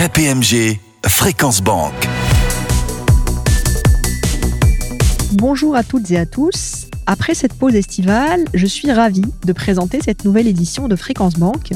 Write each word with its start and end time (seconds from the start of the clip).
KPMG 0.00 0.78
Fréquence 1.06 1.60
Banque. 1.60 2.08
Bonjour 5.32 5.76
à 5.76 5.82
toutes 5.82 6.10
et 6.10 6.16
à 6.16 6.24
tous. 6.24 6.86
Après 7.04 7.34
cette 7.34 7.52
pause 7.52 7.74
estivale, 7.74 8.46
je 8.54 8.64
suis 8.64 8.90
ravie 8.90 9.26
de 9.44 9.52
présenter 9.52 10.00
cette 10.02 10.24
nouvelle 10.24 10.46
édition 10.46 10.88
de 10.88 10.96
Fréquence 10.96 11.34
Banque, 11.34 11.72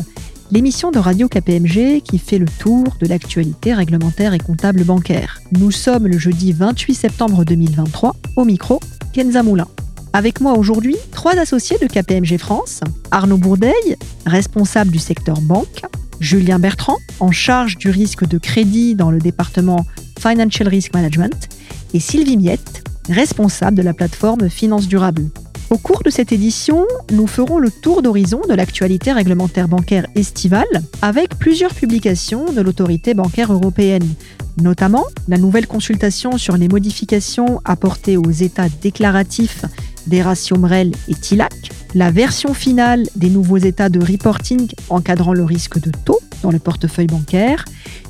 l'émission 0.51 0.91
de 0.91 0.99
Radio 0.99 1.29
KPMG 1.29 2.01
qui 2.01 2.19
fait 2.19 2.39
le 2.39 2.47
tour 2.47 2.87
de 2.99 3.07
l'actualité 3.07 3.75
réglementaire 3.75 4.33
et 4.33 4.39
comptable 4.39 4.85
bancaire. 4.85 5.41
Nous 5.53 5.71
sommes 5.71 6.07
le 6.07 6.17
jeudi 6.17 6.55
28 6.55 6.95
septembre 6.95 7.45
2023, 7.45 8.17
au 8.37 8.47
micro, 8.47 8.81
Kenza 9.13 9.43
Moulin. 9.43 9.69
Avec 10.15 10.41
moi 10.41 10.55
aujourd'hui, 10.55 10.97
trois 11.13 11.37
associés 11.37 11.77
de 11.77 11.87
KPMG 11.87 12.39
France, 12.39 12.81
Arnaud 13.11 13.37
Bourdeil, 13.37 13.99
responsable 14.25 14.93
du 14.93 14.99
secteur 14.99 15.43
banque, 15.43 15.83
Julien 16.21 16.59
Bertrand, 16.59 16.99
en 17.21 17.31
charge 17.31 17.77
du 17.77 17.91
risque 17.91 18.27
de 18.27 18.39
crédit 18.39 18.95
dans 18.95 19.11
le 19.11 19.19
département 19.19 19.87
Financial 20.19 20.67
Risk 20.69 20.95
Management, 20.95 21.49
et 21.93 22.01
Sylvie 22.01 22.37
Miette, 22.37 22.85
responsable 23.09 23.77
de 23.77 23.83
la 23.83 23.95
plateforme 23.95 24.49
Finance 24.49 24.89
Durable. 24.89 25.29
Au 25.71 25.79
cours 25.79 26.03
de 26.05 26.11
cette 26.11 26.33
édition, 26.33 26.87
nous 27.11 27.27
ferons 27.27 27.59
le 27.59 27.71
tour 27.71 28.03
d'horizon 28.03 28.41
de 28.49 28.55
l'actualité 28.55 29.13
réglementaire 29.13 29.67
bancaire 29.67 30.07
estivale 30.15 30.65
avec 31.03 31.39
plusieurs 31.39 31.75
publications 31.75 32.53
de 32.53 32.61
l'autorité 32.61 33.15
bancaire 33.15 33.53
européenne, 33.53 34.15
notamment 34.61 35.05
la 35.27 35.39
nouvelle 35.39 35.67
consultation 35.67 36.39
sur 36.39 36.57
les 36.57 36.69
modifications 36.69 37.61
apportées 37.65 38.17
aux 38.17 38.31
états 38.31 38.69
déclaratifs 38.69 39.65
des 40.07 40.23
ratios 40.23 40.59
MREL 40.59 40.93
et 41.09 41.15
TILAC, 41.15 41.53
la 41.95 42.11
version 42.11 42.55
finale 42.55 43.05
des 43.17 43.31
nouveaux 43.31 43.59
états 43.59 43.89
de 43.89 44.01
reporting 44.01 44.69
encadrant 44.91 45.33
le 45.33 45.45
risque 45.45 45.79
de 45.79 45.91
taux 46.05 46.21
dans 46.43 46.51
le 46.51 46.59
portefeuille 46.59 47.07
bancaire 47.07 47.65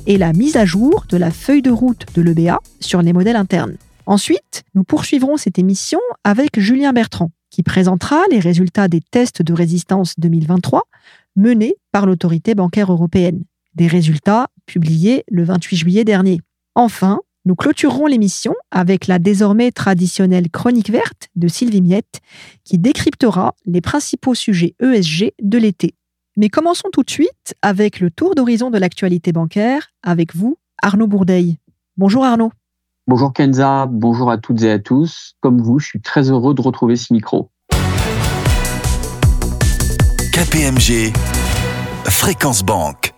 et 0.07 0.17
la 0.17 0.33
mise 0.33 0.57
à 0.57 0.65
jour 0.65 1.05
de 1.09 1.17
la 1.17 1.31
feuille 1.31 1.61
de 1.61 1.71
route 1.71 2.05
de 2.15 2.21
l'EBA 2.21 2.59
sur 2.79 3.01
les 3.01 3.13
modèles 3.13 3.35
internes. 3.35 3.77
Ensuite, 4.05 4.63
nous 4.75 4.83
poursuivrons 4.83 5.37
cette 5.37 5.57
émission 5.57 5.99
avec 6.23 6.59
Julien 6.59 6.93
Bertrand, 6.93 7.31
qui 7.49 7.63
présentera 7.63 8.21
les 8.29 8.39
résultats 8.39 8.87
des 8.87 9.01
tests 9.01 9.41
de 9.41 9.53
résistance 9.53 10.13
2023 10.17 10.83
menés 11.35 11.75
par 11.91 12.05
l'autorité 12.05 12.55
bancaire 12.55 12.91
européenne. 12.91 13.43
Des 13.73 13.87
résultats 13.87 14.47
publiés 14.65 15.23
le 15.29 15.43
28 15.43 15.75
juillet 15.75 16.03
dernier. 16.03 16.39
Enfin, 16.75 17.19
nous 17.45 17.55
clôturerons 17.55 18.07
l'émission 18.07 18.55
avec 18.71 19.07
la 19.07 19.19
désormais 19.19 19.71
traditionnelle 19.71 20.49
chronique 20.49 20.89
verte 20.89 21.29
de 21.35 21.47
Sylvie 21.47 21.81
Miette, 21.81 22.21
qui 22.63 22.77
décryptera 22.77 23.55
les 23.65 23.81
principaux 23.81 24.33
sujets 24.33 24.75
ESG 24.81 25.31
de 25.41 25.57
l'été. 25.57 25.93
Mais 26.37 26.49
commençons 26.49 26.89
tout 26.91 27.03
de 27.03 27.09
suite 27.09 27.55
avec 27.61 27.99
le 27.99 28.09
tour 28.09 28.35
d'horizon 28.35 28.71
de 28.71 28.77
l'actualité 28.77 29.31
bancaire 29.31 29.91
avec 30.03 30.35
vous, 30.35 30.57
Arnaud 30.81 31.07
Bourdeil. 31.07 31.57
Bonjour 31.97 32.25
Arnaud. 32.25 32.51
Bonjour 33.07 33.31
Kenza, 33.31 33.85
bonjour 33.89 34.31
à 34.31 34.37
toutes 34.37 34.63
et 34.63 34.71
à 34.71 34.79
tous. 34.79 35.35
Comme 35.39 35.61
vous, 35.61 35.79
je 35.79 35.85
suis 35.85 36.01
très 36.01 36.31
heureux 36.31 36.55
de 36.55 36.61
retrouver 36.61 36.95
ce 36.95 37.13
micro. 37.13 37.51
KPMG 40.33 41.13
Fréquence 42.05 42.63
Banque. 42.63 43.14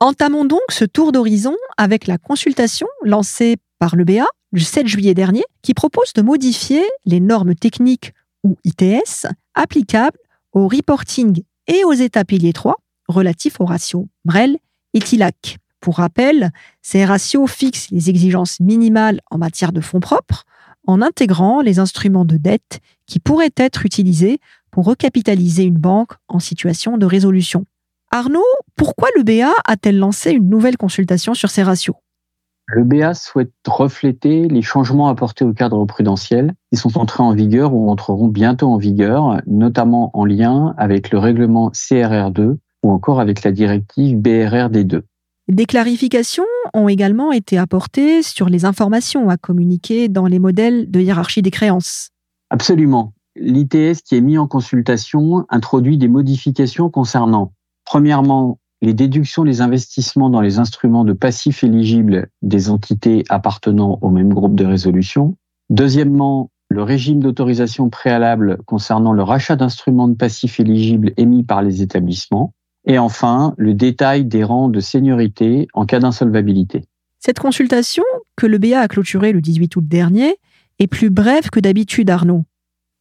Entamons 0.00 0.44
donc 0.44 0.60
ce 0.70 0.84
tour 0.84 1.12
d'horizon 1.12 1.54
avec 1.76 2.06
la 2.06 2.18
consultation 2.18 2.88
lancée 3.02 3.56
par 3.78 3.96
l'EBA 3.96 4.26
le 4.52 4.60
7 4.60 4.86
juillet 4.86 5.14
dernier 5.14 5.44
qui 5.62 5.72
propose 5.72 6.12
de 6.14 6.22
modifier 6.22 6.84
les 7.04 7.20
normes 7.20 7.54
techniques 7.54 8.12
ou 8.42 8.56
ITS 8.64 9.26
applicables 9.54 10.18
au 10.52 10.68
reporting 10.68 11.42
et 11.68 11.84
aux 11.84 11.92
états 11.92 12.24
piliers 12.24 12.52
3 12.52 12.76
relatifs 13.08 13.60
aux 13.60 13.64
ratios 13.64 14.06
MREL 14.24 14.58
et 14.94 15.00
TILAC. 15.00 15.58
Pour 15.80 15.96
rappel, 15.96 16.50
ces 16.82 17.04
ratios 17.04 17.50
fixent 17.50 17.90
les 17.90 18.10
exigences 18.10 18.58
minimales 18.60 19.20
en 19.30 19.38
matière 19.38 19.72
de 19.72 19.80
fonds 19.80 20.00
propres 20.00 20.44
en 20.86 21.02
intégrant 21.02 21.62
les 21.62 21.78
instruments 21.78 22.24
de 22.24 22.36
dette 22.36 22.80
qui 23.06 23.20
pourraient 23.20 23.54
être 23.56 23.86
utilisés 23.86 24.38
pour 24.70 24.86
recapitaliser 24.86 25.62
une 25.62 25.78
banque 25.78 26.12
en 26.28 26.40
situation 26.40 26.98
de 26.98 27.06
résolution. 27.06 27.64
Arnaud, 28.16 28.44
pourquoi 28.76 29.08
le 29.16 29.24
BA 29.24 29.50
a-t-elle 29.64 29.98
lancé 29.98 30.30
une 30.30 30.48
nouvelle 30.48 30.76
consultation 30.76 31.34
sur 31.34 31.50
ces 31.50 31.64
ratios? 31.64 31.96
Le 32.68 32.84
BA 32.84 33.12
souhaite 33.12 33.50
refléter 33.66 34.46
les 34.46 34.62
changements 34.62 35.08
apportés 35.08 35.44
au 35.44 35.52
cadre 35.52 35.84
prudentiel 35.84 36.54
qui 36.70 36.78
sont 36.78 36.96
entrés 36.96 37.24
en 37.24 37.34
vigueur 37.34 37.74
ou 37.74 37.90
entreront 37.90 38.28
bientôt 38.28 38.68
en 38.68 38.76
vigueur, 38.76 39.42
notamment 39.48 40.16
en 40.16 40.24
lien 40.24 40.76
avec 40.78 41.10
le 41.10 41.18
règlement 41.18 41.70
CRR2 41.70 42.56
ou 42.84 42.92
encore 42.92 43.18
avec 43.18 43.42
la 43.42 43.50
directive 43.50 44.16
BRRD2. 44.16 45.00
Des 45.48 45.66
clarifications 45.66 46.44
ont 46.72 46.86
également 46.86 47.32
été 47.32 47.58
apportées 47.58 48.22
sur 48.22 48.48
les 48.48 48.64
informations 48.64 49.28
à 49.28 49.36
communiquer 49.36 50.08
dans 50.08 50.28
les 50.28 50.38
modèles 50.38 50.88
de 50.88 51.00
hiérarchie 51.00 51.42
des 51.42 51.50
créances. 51.50 52.10
Absolument. 52.50 53.12
L'ITS 53.34 54.02
qui 54.04 54.14
est 54.14 54.20
mis 54.20 54.38
en 54.38 54.46
consultation 54.46 55.44
introduit 55.48 55.98
des 55.98 56.06
modifications 56.06 56.88
concernant 56.90 57.53
Premièrement, 57.84 58.58
les 58.82 58.94
déductions 58.94 59.44
des 59.44 59.60
investissements 59.60 60.30
dans 60.30 60.40
les 60.40 60.58
instruments 60.58 61.04
de 61.04 61.12
passifs 61.12 61.64
éligibles 61.64 62.28
des 62.42 62.70
entités 62.70 63.24
appartenant 63.28 63.98
au 64.02 64.10
même 64.10 64.32
groupe 64.32 64.54
de 64.54 64.66
résolution. 64.66 65.36
Deuxièmement, 65.70 66.50
le 66.68 66.82
régime 66.82 67.20
d'autorisation 67.20 67.88
préalable 67.88 68.58
concernant 68.66 69.12
le 69.12 69.22
rachat 69.22 69.56
d'instruments 69.56 70.08
de 70.08 70.14
passifs 70.14 70.60
éligibles 70.60 71.12
émis 71.16 71.44
par 71.44 71.62
les 71.62 71.82
établissements. 71.82 72.52
Et 72.86 72.98
enfin, 72.98 73.54
le 73.56 73.74
détail 73.74 74.24
des 74.24 74.44
rangs 74.44 74.68
de 74.68 74.80
seniorité 74.80 75.68
en 75.72 75.86
cas 75.86 76.00
d'insolvabilité. 76.00 76.84
Cette 77.20 77.38
consultation, 77.38 78.04
que 78.36 78.46
le 78.46 78.58
BA 78.58 78.80
a 78.80 78.88
clôturée 78.88 79.32
le 79.32 79.40
18 79.40 79.76
août 79.76 79.88
dernier, 79.88 80.36
est 80.78 80.86
plus 80.86 81.08
brève 81.08 81.48
que 81.48 81.60
d'habitude, 81.60 82.10
Arnaud. 82.10 82.44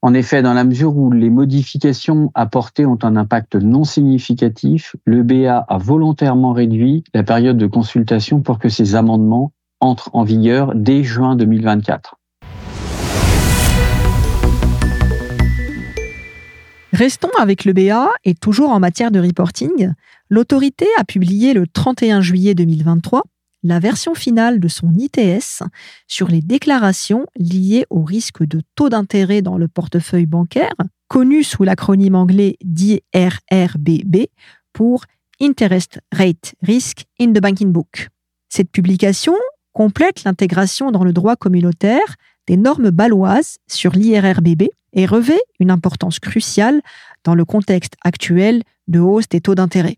En 0.05 0.13
effet, 0.13 0.41
dans 0.41 0.53
la 0.53 0.65
mesure 0.65 0.97
où 0.97 1.13
les 1.13 1.29
modifications 1.29 2.29
apportées 2.35 2.85
ont 2.85 2.99
un 3.03 3.15
impact 3.15 3.55
non 3.55 3.85
significatif, 3.85 4.97
le 5.05 5.23
BA 5.23 5.59
a 5.59 5.77
volontairement 5.77 6.51
réduit 6.51 7.05
la 7.13 7.23
période 7.23 7.57
de 7.57 7.67
consultation 7.67 8.41
pour 8.41 8.59
que 8.59 8.67
ces 8.67 8.95
amendements 8.95 9.53
entrent 9.79 10.09
en 10.11 10.25
vigueur 10.25 10.73
dès 10.75 11.05
juin 11.05 11.37
2024. 11.37 12.17
Restons 16.91 17.31
avec 17.39 17.63
le 17.63 17.71
BA 17.71 18.09
et 18.25 18.33
toujours 18.35 18.71
en 18.71 18.81
matière 18.81 19.09
de 19.09 19.21
reporting, 19.21 19.93
l'autorité 20.29 20.85
a 20.99 21.05
publié 21.05 21.53
le 21.53 21.65
31 21.65 22.19
juillet 22.19 22.55
2023 22.55 23.23
la 23.63 23.79
version 23.79 24.13
finale 24.13 24.59
de 24.59 24.67
son 24.67 24.91
ITS 24.93 25.63
sur 26.07 26.27
les 26.27 26.41
déclarations 26.41 27.25
liées 27.37 27.85
au 27.89 28.03
risque 28.03 28.43
de 28.43 28.61
taux 28.75 28.89
d'intérêt 28.89 29.41
dans 29.41 29.57
le 29.57 29.67
portefeuille 29.67 30.25
bancaire, 30.25 30.73
connu 31.07 31.43
sous 31.43 31.63
l'acronyme 31.63 32.15
anglais 32.15 32.57
d'IRRBB 32.63 34.27
pour 34.73 35.05
Interest 35.41 35.99
Rate 36.11 36.55
Risk 36.61 37.05
in 37.19 37.31
the 37.31 37.41
Banking 37.41 37.71
Book. 37.71 38.09
Cette 38.49 38.71
publication 38.71 39.35
complète 39.71 40.23
l'intégration 40.23 40.91
dans 40.91 41.03
le 41.03 41.13
droit 41.13 41.35
communautaire 41.35 42.15
des 42.47 42.57
normes 42.57 42.91
baloises 42.91 43.57
sur 43.67 43.93
l'IRRBB 43.93 44.63
et 44.93 45.05
revêt 45.05 45.41
une 45.59 45.71
importance 45.71 46.19
cruciale 46.19 46.81
dans 47.23 47.35
le 47.35 47.45
contexte 47.45 47.95
actuel 48.03 48.63
de 48.87 48.99
hausse 48.99 49.29
des 49.29 49.41
taux 49.41 49.55
d'intérêt. 49.55 49.97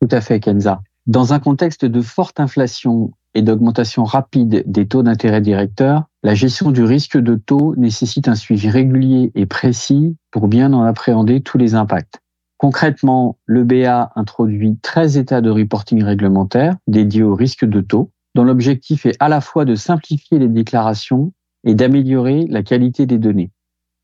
Tout 0.00 0.08
à 0.10 0.20
fait, 0.20 0.40
Kenza. 0.40 0.80
Dans 1.08 1.32
un 1.32 1.40
contexte 1.40 1.84
de 1.84 2.00
forte 2.00 2.38
inflation 2.38 3.10
et 3.34 3.42
d'augmentation 3.42 4.04
rapide 4.04 4.62
des 4.66 4.86
taux 4.86 5.02
d'intérêt 5.02 5.40
directeurs, 5.40 6.04
la 6.22 6.36
gestion 6.36 6.70
du 6.70 6.84
risque 6.84 7.18
de 7.18 7.34
taux 7.34 7.74
nécessite 7.76 8.28
un 8.28 8.36
suivi 8.36 8.70
régulier 8.70 9.32
et 9.34 9.46
précis 9.46 10.16
pour 10.30 10.46
bien 10.46 10.72
en 10.72 10.84
appréhender 10.84 11.40
tous 11.40 11.58
les 11.58 11.74
impacts. 11.74 12.20
Concrètement, 12.56 13.36
le 13.46 13.64
BA 13.64 14.12
introduit 14.14 14.78
13 14.80 15.16
états 15.16 15.40
de 15.40 15.50
reporting 15.50 16.04
réglementaires 16.04 16.76
dédiés 16.86 17.24
au 17.24 17.34
risque 17.34 17.64
de 17.64 17.80
taux, 17.80 18.12
dont 18.36 18.44
l'objectif 18.44 19.04
est 19.04 19.16
à 19.18 19.28
la 19.28 19.40
fois 19.40 19.64
de 19.64 19.74
simplifier 19.74 20.38
les 20.38 20.46
déclarations 20.46 21.32
et 21.64 21.74
d'améliorer 21.74 22.46
la 22.48 22.62
qualité 22.62 23.06
des 23.06 23.18
données. 23.18 23.50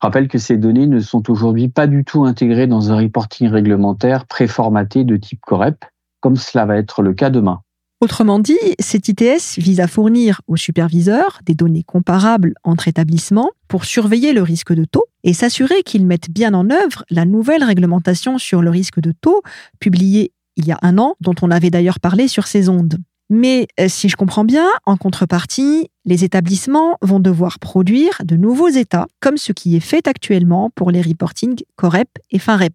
Je 0.01 0.07
rappelle 0.07 0.27
que 0.27 0.37
ces 0.37 0.57
données 0.57 0.87
ne 0.87 0.99
sont 0.99 1.31
aujourd'hui 1.31 1.69
pas 1.69 1.87
du 1.87 2.03
tout 2.03 2.25
intégrées 2.25 2.67
dans 2.67 2.91
un 2.91 2.97
reporting 2.97 3.47
réglementaire 3.47 4.25
préformaté 4.25 5.05
de 5.05 5.15
type 5.15 5.39
COREP, 5.45 5.85
comme 6.19 6.35
cela 6.35 6.65
va 6.65 6.77
être 6.77 7.01
le 7.01 7.13
cas 7.13 7.29
demain. 7.29 7.61
Autrement 8.01 8.39
dit, 8.39 8.57
cet 8.79 9.09
ITS 9.09 9.57
vise 9.57 9.81
à 9.81 9.87
fournir 9.87 10.39
aux 10.47 10.55
superviseurs 10.55 11.41
des 11.45 11.53
données 11.53 11.83
comparables 11.83 12.53
entre 12.63 12.87
établissements 12.87 13.51
pour 13.67 13.83
surveiller 13.83 14.31
le 14.31 14.41
risque 14.41 14.71
de 14.71 14.85
taux 14.85 15.05
et 15.25 15.33
s'assurer 15.33 15.83
qu'ils 15.83 16.05
mettent 16.05 16.31
bien 16.31 16.53
en 16.53 16.69
œuvre 16.69 17.03
la 17.09 17.25
nouvelle 17.25 17.63
réglementation 17.63 18.37
sur 18.37 18.61
le 18.61 18.69
risque 18.69 19.01
de 19.01 19.11
taux 19.11 19.41
publiée 19.81 20.31
il 20.55 20.65
y 20.65 20.71
a 20.71 20.79
un 20.81 20.97
an, 20.97 21.15
dont 21.19 21.35
on 21.41 21.51
avait 21.51 21.69
d'ailleurs 21.69 21.99
parlé 21.99 22.27
sur 22.27 22.47
ces 22.47 22.69
ondes. 22.69 22.97
Mais 23.29 23.67
euh, 23.79 23.87
si 23.87 24.09
je 24.09 24.15
comprends 24.15 24.43
bien, 24.43 24.67
en 24.85 24.97
contrepartie, 24.97 25.89
les 26.05 26.23
établissements 26.23 26.97
vont 27.01 27.19
devoir 27.19 27.59
produire 27.59 28.21
de 28.23 28.35
nouveaux 28.35 28.69
états, 28.69 29.07
comme 29.19 29.37
ce 29.37 29.51
qui 29.51 29.75
est 29.75 29.81
fait 29.81 30.07
actuellement 30.07 30.69
pour 30.73 30.89
les 30.89 31.01
reportings 31.01 31.63
COREP 31.75 32.09
et 32.31 32.39
FINREP. 32.39 32.73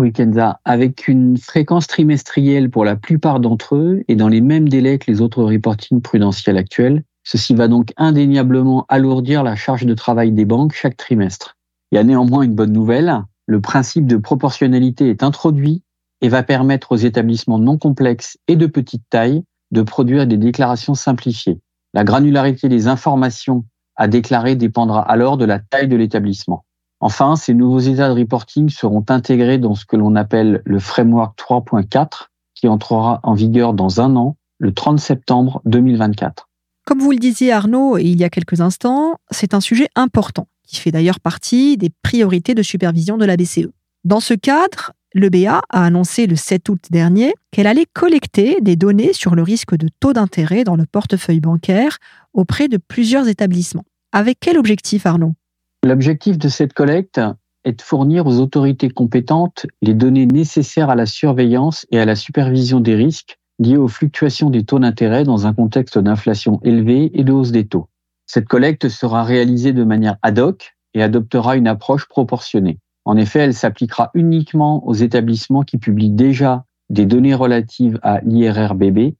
Oui, 0.00 0.14
Kenza, 0.14 0.60
avec 0.64 1.08
une 1.08 1.36
fréquence 1.36 1.86
trimestrielle 1.86 2.70
pour 2.70 2.86
la 2.86 2.96
plupart 2.96 3.38
d'entre 3.38 3.76
eux 3.76 4.02
et 4.08 4.16
dans 4.16 4.28
les 4.28 4.40
mêmes 4.40 4.66
délais 4.66 4.98
que 4.98 5.10
les 5.10 5.20
autres 5.20 5.44
reporting 5.44 6.00
prudentiels 6.00 6.56
actuels, 6.56 7.04
ceci 7.22 7.54
va 7.54 7.68
donc 7.68 7.92
indéniablement 7.98 8.86
alourdir 8.88 9.42
la 9.42 9.56
charge 9.56 9.84
de 9.84 9.92
travail 9.92 10.32
des 10.32 10.46
banques 10.46 10.72
chaque 10.72 10.96
trimestre. 10.96 11.58
Il 11.92 11.96
y 11.96 11.98
a 11.98 12.04
néanmoins 12.04 12.44
une 12.44 12.54
bonne 12.54 12.72
nouvelle, 12.72 13.14
le 13.44 13.60
principe 13.60 14.06
de 14.06 14.16
proportionnalité 14.16 15.10
est 15.10 15.22
introduit 15.22 15.82
et 16.22 16.30
va 16.30 16.42
permettre 16.42 16.92
aux 16.92 16.96
établissements 16.96 17.58
non 17.58 17.76
complexes 17.76 18.38
et 18.48 18.56
de 18.56 18.64
petite 18.64 19.04
taille 19.10 19.44
de 19.70 19.82
produire 19.82 20.26
des 20.26 20.38
déclarations 20.38 20.94
simplifiées. 20.94 21.60
La 21.92 22.04
granularité 22.04 22.70
des 22.70 22.88
informations 22.88 23.66
à 23.96 24.08
déclarer 24.08 24.56
dépendra 24.56 25.02
alors 25.02 25.36
de 25.36 25.44
la 25.44 25.58
taille 25.58 25.88
de 25.88 25.96
l'établissement. 25.96 26.64
Enfin, 27.00 27.34
ces 27.34 27.54
nouveaux 27.54 27.80
états 27.80 28.12
de 28.12 28.18
reporting 28.18 28.68
seront 28.68 29.04
intégrés 29.08 29.58
dans 29.58 29.74
ce 29.74 29.86
que 29.86 29.96
l'on 29.96 30.14
appelle 30.16 30.60
le 30.64 30.78
framework 30.78 31.38
3.4 31.38 32.28
qui 32.54 32.68
entrera 32.68 33.20
en 33.22 33.32
vigueur 33.32 33.72
dans 33.72 34.02
un 34.02 34.16
an, 34.16 34.36
le 34.58 34.74
30 34.74 35.00
septembre 35.00 35.62
2024. 35.64 36.48
Comme 36.84 37.00
vous 37.00 37.12
le 37.12 37.18
disiez 37.18 37.52
Arnaud 37.52 37.96
il 37.96 38.18
y 38.18 38.24
a 38.24 38.28
quelques 38.28 38.60
instants, 38.60 39.16
c'est 39.30 39.54
un 39.54 39.60
sujet 39.60 39.88
important 39.94 40.46
qui 40.66 40.76
fait 40.76 40.90
d'ailleurs 40.90 41.20
partie 41.20 41.76
des 41.78 41.90
priorités 42.02 42.54
de 42.54 42.62
supervision 42.62 43.16
de 43.16 43.24
la 43.24 43.36
BCE. 43.36 43.68
Dans 44.04 44.20
ce 44.20 44.34
cadre, 44.34 44.92
le 45.14 45.28
BA 45.28 45.62
a 45.70 45.84
annoncé 45.84 46.26
le 46.26 46.36
7 46.36 46.68
août 46.68 46.84
dernier 46.90 47.34
qu'elle 47.50 47.66
allait 47.66 47.86
collecter 47.92 48.60
des 48.60 48.76
données 48.76 49.12
sur 49.12 49.34
le 49.34 49.42
risque 49.42 49.74
de 49.74 49.88
taux 50.00 50.12
d'intérêt 50.12 50.64
dans 50.64 50.76
le 50.76 50.86
portefeuille 50.86 51.40
bancaire 51.40 51.98
auprès 52.32 52.68
de 52.68 52.76
plusieurs 52.76 53.26
établissements. 53.26 53.84
Avec 54.12 54.38
quel 54.40 54.58
objectif 54.58 55.06
Arnaud? 55.06 55.34
L'objectif 55.82 56.36
de 56.36 56.48
cette 56.48 56.74
collecte 56.74 57.22
est 57.64 57.72
de 57.72 57.82
fournir 57.82 58.26
aux 58.26 58.38
autorités 58.38 58.90
compétentes 58.90 59.66
les 59.80 59.94
données 59.94 60.26
nécessaires 60.26 60.90
à 60.90 60.94
la 60.94 61.06
surveillance 61.06 61.86
et 61.90 61.98
à 61.98 62.04
la 62.04 62.16
supervision 62.16 62.80
des 62.80 62.94
risques 62.94 63.38
liés 63.58 63.78
aux 63.78 63.88
fluctuations 63.88 64.50
des 64.50 64.64
taux 64.64 64.78
d'intérêt 64.78 65.24
dans 65.24 65.46
un 65.46 65.54
contexte 65.54 65.98
d'inflation 65.98 66.60
élevée 66.64 67.10
et 67.14 67.24
de 67.24 67.32
hausse 67.32 67.50
des 67.50 67.66
taux. 67.66 67.88
Cette 68.26 68.46
collecte 68.46 68.88
sera 68.90 69.24
réalisée 69.24 69.72
de 69.72 69.84
manière 69.84 70.16
ad 70.22 70.38
hoc 70.38 70.76
et 70.92 71.02
adoptera 71.02 71.56
une 71.56 71.66
approche 71.66 72.06
proportionnée. 72.08 72.78
En 73.06 73.16
effet, 73.16 73.40
elle 73.40 73.54
s'appliquera 73.54 74.10
uniquement 74.12 74.86
aux 74.86 74.94
établissements 74.94 75.62
qui 75.62 75.78
publient 75.78 76.10
déjà 76.10 76.64
des 76.90 77.06
données 77.06 77.34
relatives 77.34 77.98
à 78.02 78.20
l'IRRBB 78.20 79.14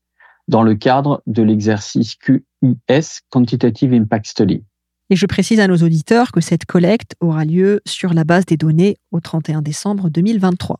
dans 0.48 0.62
le 0.62 0.74
cadre 0.74 1.22
de 1.26 1.42
l'exercice 1.42 2.16
QIS 2.16 3.20
Quantitative 3.30 3.94
Impact 3.94 4.26
Study. 4.26 4.64
Et 5.12 5.16
je 5.16 5.26
précise 5.26 5.58
à 5.58 5.66
nos 5.66 5.78
auditeurs 5.78 6.30
que 6.30 6.40
cette 6.40 6.64
collecte 6.64 7.16
aura 7.18 7.44
lieu 7.44 7.80
sur 7.84 8.14
la 8.14 8.22
base 8.22 8.46
des 8.46 8.56
données 8.56 8.96
au 9.10 9.18
31 9.18 9.60
décembre 9.60 10.08
2023. 10.08 10.78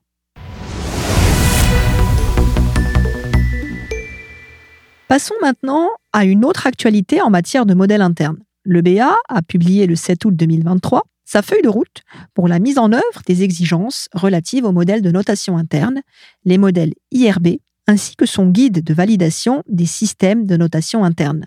Passons 5.09 5.35
maintenant 5.43 5.89
à 6.13 6.25
une 6.25 6.45
autre 6.45 6.69
actualité 6.69 7.21
en 7.21 7.31
matière 7.31 7.67
de 7.67 7.75
modèle 7.75 8.03
interne. 8.03 8.39
Le 8.63 8.81
BA 8.83 9.17
a 9.29 9.43
publié 9.43 9.89
le 9.89 9.97
7 9.97 10.25
août 10.25 10.37
2023 10.37 11.03
sa 11.25 11.43
feuille 11.43 11.63
de 11.63 11.69
route 11.69 12.03
pour 12.35 12.49
la 12.49 12.59
mise 12.59 12.77
en 12.77 12.93
œuvre 12.93 13.23
des 13.25 13.45
exigences 13.45 14.09
relatives 14.13 14.65
aux 14.65 14.73
modèles 14.73 15.01
de 15.01 15.13
notation 15.13 15.57
interne, 15.57 16.03
les 16.45 16.59
modèles 16.59 16.93
IRB, 17.13 17.59
ainsi 17.87 18.17
que 18.17 18.27
son 18.27 18.49
guide 18.49 18.83
de 18.83 18.95
validation 18.95 19.63
des 19.69 19.87
systèmes 19.87 20.45
de 20.45 20.57
notation 20.57 21.05
interne. 21.05 21.47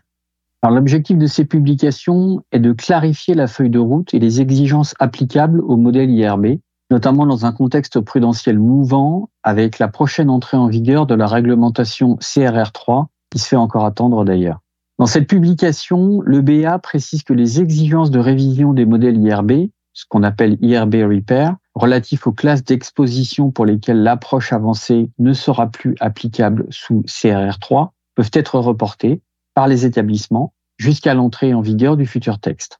L'objectif 0.69 1.17
de 1.17 1.27
ces 1.27 1.43
publications 1.43 2.41
est 2.53 2.59
de 2.59 2.71
clarifier 2.71 3.33
la 3.33 3.47
feuille 3.47 3.69
de 3.69 3.79
route 3.79 4.13
et 4.13 4.19
les 4.19 4.39
exigences 4.39 4.95
applicables 4.99 5.59
au 5.59 5.75
modèle 5.75 6.09
IRB, 6.09 6.59
notamment 6.89 7.25
dans 7.25 7.45
un 7.45 7.51
contexte 7.51 7.99
prudentiel 7.99 8.59
mouvant 8.59 9.29
avec 9.43 9.77
la 9.77 9.89
prochaine 9.89 10.29
entrée 10.29 10.57
en 10.57 10.67
vigueur 10.67 11.05
de 11.05 11.15
la 11.15 11.27
réglementation 11.27 12.15
CRR3, 12.15 13.07
qui 13.29 13.39
se 13.39 13.49
fait 13.49 13.55
encore 13.57 13.83
attendre 13.83 14.23
d'ailleurs. 14.23 14.59
Dans 14.99 15.05
cette 15.05 15.27
publication, 15.27 16.21
le 16.21 16.41
BA 16.41 16.79
précise 16.79 17.23
que 17.23 17.33
les 17.33 17.59
exigences 17.59 18.11
de 18.11 18.19
révision 18.19 18.73
des 18.73 18.85
modèles 18.85 19.17
IRB, 19.17 19.69
ce 19.91 20.05
qu'on 20.07 20.23
appelle 20.23 20.57
IRB 20.61 20.95
Repair, 20.95 21.57
relatifs 21.75 22.25
aux 22.25 22.31
classes 22.31 22.63
d'exposition 22.63 23.51
pour 23.51 23.65
lesquelles 23.65 24.01
l'approche 24.01 24.53
avancée 24.53 25.09
ne 25.19 25.33
sera 25.33 25.67
plus 25.67 25.95
applicable 25.99 26.67
sous 26.69 27.01
CRR3, 27.01 27.89
peuvent 28.15 28.31
être 28.33 28.59
reportées 28.59 29.21
par 29.53 29.67
les 29.67 29.85
établissements 29.85 30.53
jusqu'à 30.77 31.13
l'entrée 31.13 31.53
en 31.53 31.61
vigueur 31.61 31.97
du 31.97 32.05
futur 32.05 32.39
texte. 32.39 32.79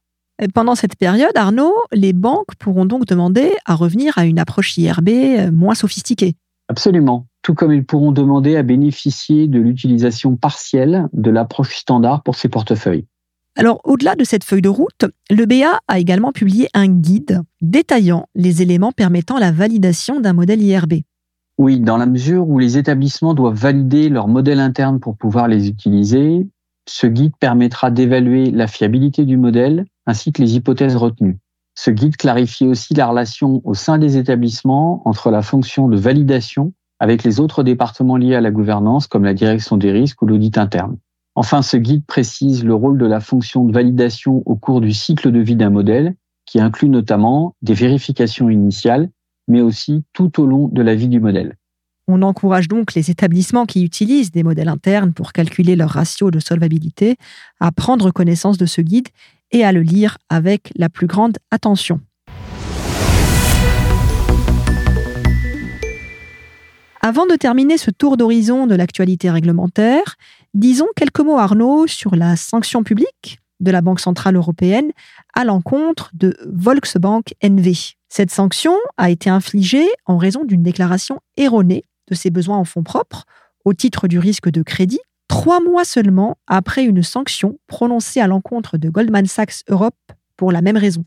pendant 0.52 0.74
cette 0.74 0.96
période, 0.96 1.36
Arnaud, 1.36 1.74
les 1.92 2.12
banques 2.12 2.54
pourront 2.58 2.86
donc 2.86 3.06
demander 3.06 3.52
à 3.66 3.74
revenir 3.74 4.18
à 4.18 4.24
une 4.24 4.38
approche 4.38 4.76
IRB 4.76 5.08
euh, 5.08 5.52
moins 5.52 5.74
sophistiquée. 5.74 6.34
Absolument. 6.68 7.26
Tout 7.42 7.54
comme 7.54 7.72
ils 7.72 7.84
pourront 7.84 8.12
demander 8.12 8.56
à 8.56 8.62
bénéficier 8.62 9.48
de 9.48 9.60
l'utilisation 9.60 10.36
partielle 10.36 11.08
de 11.12 11.30
l'approche 11.30 11.76
standard 11.76 12.22
pour 12.22 12.36
ces 12.36 12.48
portefeuilles. 12.48 13.06
Alors, 13.56 13.80
au-delà 13.84 14.16
de 14.16 14.24
cette 14.24 14.42
feuille 14.42 14.62
de 14.62 14.68
route, 14.68 15.04
le 15.30 15.44
BA 15.46 15.78
a 15.86 15.98
également 15.98 16.32
publié 16.32 16.68
un 16.74 16.88
guide 16.88 17.42
détaillant 17.60 18.26
les 18.34 18.62
éléments 18.62 18.90
permettant 18.90 19.38
la 19.38 19.52
validation 19.52 20.20
d'un 20.20 20.32
modèle 20.32 20.60
IRB. 20.60 20.94
Oui, 21.58 21.78
dans 21.78 21.96
la 21.96 22.06
mesure 22.06 22.48
où 22.48 22.58
les 22.58 22.78
établissements 22.78 23.34
doivent 23.34 23.54
valider 23.54 24.08
leur 24.08 24.26
modèle 24.26 24.58
interne 24.58 24.98
pour 24.98 25.16
pouvoir 25.16 25.46
les 25.46 25.68
utiliser, 25.68 26.48
ce 26.88 27.06
guide 27.06 27.36
permettra 27.38 27.90
d'évaluer 27.90 28.50
la 28.50 28.66
fiabilité 28.66 29.24
du 29.24 29.36
modèle 29.36 29.86
ainsi 30.06 30.32
que 30.32 30.42
les 30.42 30.56
hypothèses 30.56 30.96
retenues. 30.96 31.38
Ce 31.74 31.90
guide 31.90 32.16
clarifie 32.16 32.66
aussi 32.66 32.94
la 32.94 33.06
relation 33.06 33.60
au 33.64 33.74
sein 33.74 33.98
des 33.98 34.16
établissements 34.16 35.02
entre 35.08 35.30
la 35.30 35.42
fonction 35.42 35.88
de 35.88 35.96
validation 35.96 36.72
avec 37.00 37.24
les 37.24 37.40
autres 37.40 37.62
départements 37.62 38.16
liés 38.16 38.36
à 38.36 38.40
la 38.40 38.50
gouvernance 38.50 39.06
comme 39.06 39.24
la 39.24 39.34
direction 39.34 39.76
des 39.76 39.90
risques 39.90 40.22
ou 40.22 40.26
l'audit 40.26 40.56
interne. 40.56 40.96
Enfin, 41.34 41.62
ce 41.62 41.76
guide 41.76 42.06
précise 42.06 42.64
le 42.64 42.74
rôle 42.74 42.96
de 42.96 43.06
la 43.06 43.18
fonction 43.18 43.64
de 43.64 43.72
validation 43.72 44.42
au 44.46 44.54
cours 44.54 44.80
du 44.80 44.92
cycle 44.92 45.32
de 45.32 45.40
vie 45.40 45.56
d'un 45.56 45.70
modèle, 45.70 46.14
qui 46.46 46.60
inclut 46.60 46.88
notamment 46.88 47.56
des 47.62 47.74
vérifications 47.74 48.50
initiales, 48.50 49.08
mais 49.48 49.60
aussi 49.60 50.04
tout 50.12 50.40
au 50.40 50.46
long 50.46 50.68
de 50.68 50.82
la 50.82 50.94
vie 50.94 51.08
du 51.08 51.18
modèle. 51.18 51.56
On 52.06 52.20
encourage 52.20 52.68
donc 52.68 52.94
les 52.94 53.10
établissements 53.10 53.64
qui 53.64 53.82
utilisent 53.82 54.30
des 54.30 54.42
modèles 54.42 54.68
internes 54.68 55.14
pour 55.14 55.32
calculer 55.32 55.74
leur 55.74 55.90
ratio 55.90 56.30
de 56.30 56.38
solvabilité 56.38 57.16
à 57.60 57.72
prendre 57.72 58.10
connaissance 58.10 58.58
de 58.58 58.66
ce 58.66 58.82
guide 58.82 59.08
et 59.52 59.64
à 59.64 59.72
le 59.72 59.80
lire 59.80 60.18
avec 60.28 60.70
la 60.76 60.90
plus 60.90 61.06
grande 61.06 61.38
attention. 61.50 62.00
Avant 67.00 67.26
de 67.26 67.36
terminer 67.36 67.78
ce 67.78 67.90
tour 67.90 68.16
d'horizon 68.16 68.66
de 68.66 68.74
l'actualité 68.74 69.30
réglementaire, 69.30 70.16
disons 70.52 70.88
quelques 70.96 71.20
mots 71.20 71.38
Arnaud 71.38 71.86
sur 71.86 72.16
la 72.16 72.36
sanction 72.36 72.82
publique 72.82 73.40
de 73.60 73.70
la 73.70 73.80
Banque 73.80 74.00
centrale 74.00 74.36
européenne 74.36 74.90
à 75.34 75.44
l'encontre 75.44 76.10
de 76.12 76.36
Volksbank 76.46 77.34
NV. 77.42 77.94
Cette 78.08 78.30
sanction 78.30 78.74
a 78.96 79.10
été 79.10 79.30
infligée 79.30 79.86
en 80.06 80.18
raison 80.18 80.44
d'une 80.44 80.62
déclaration 80.62 81.20
erronée 81.36 81.84
de 82.08 82.14
ses 82.14 82.30
besoins 82.30 82.58
en 82.58 82.64
fonds 82.64 82.82
propres 82.82 83.24
au 83.64 83.72
titre 83.72 84.08
du 84.08 84.18
risque 84.18 84.50
de 84.50 84.62
crédit, 84.62 85.00
trois 85.28 85.60
mois 85.60 85.84
seulement 85.84 86.36
après 86.46 86.84
une 86.84 87.02
sanction 87.02 87.58
prononcée 87.66 88.20
à 88.20 88.26
l'encontre 88.26 88.78
de 88.78 88.88
Goldman 88.88 89.26
Sachs 89.26 89.62
Europe 89.68 89.94
pour 90.36 90.52
la 90.52 90.62
même 90.62 90.76
raison. 90.76 91.04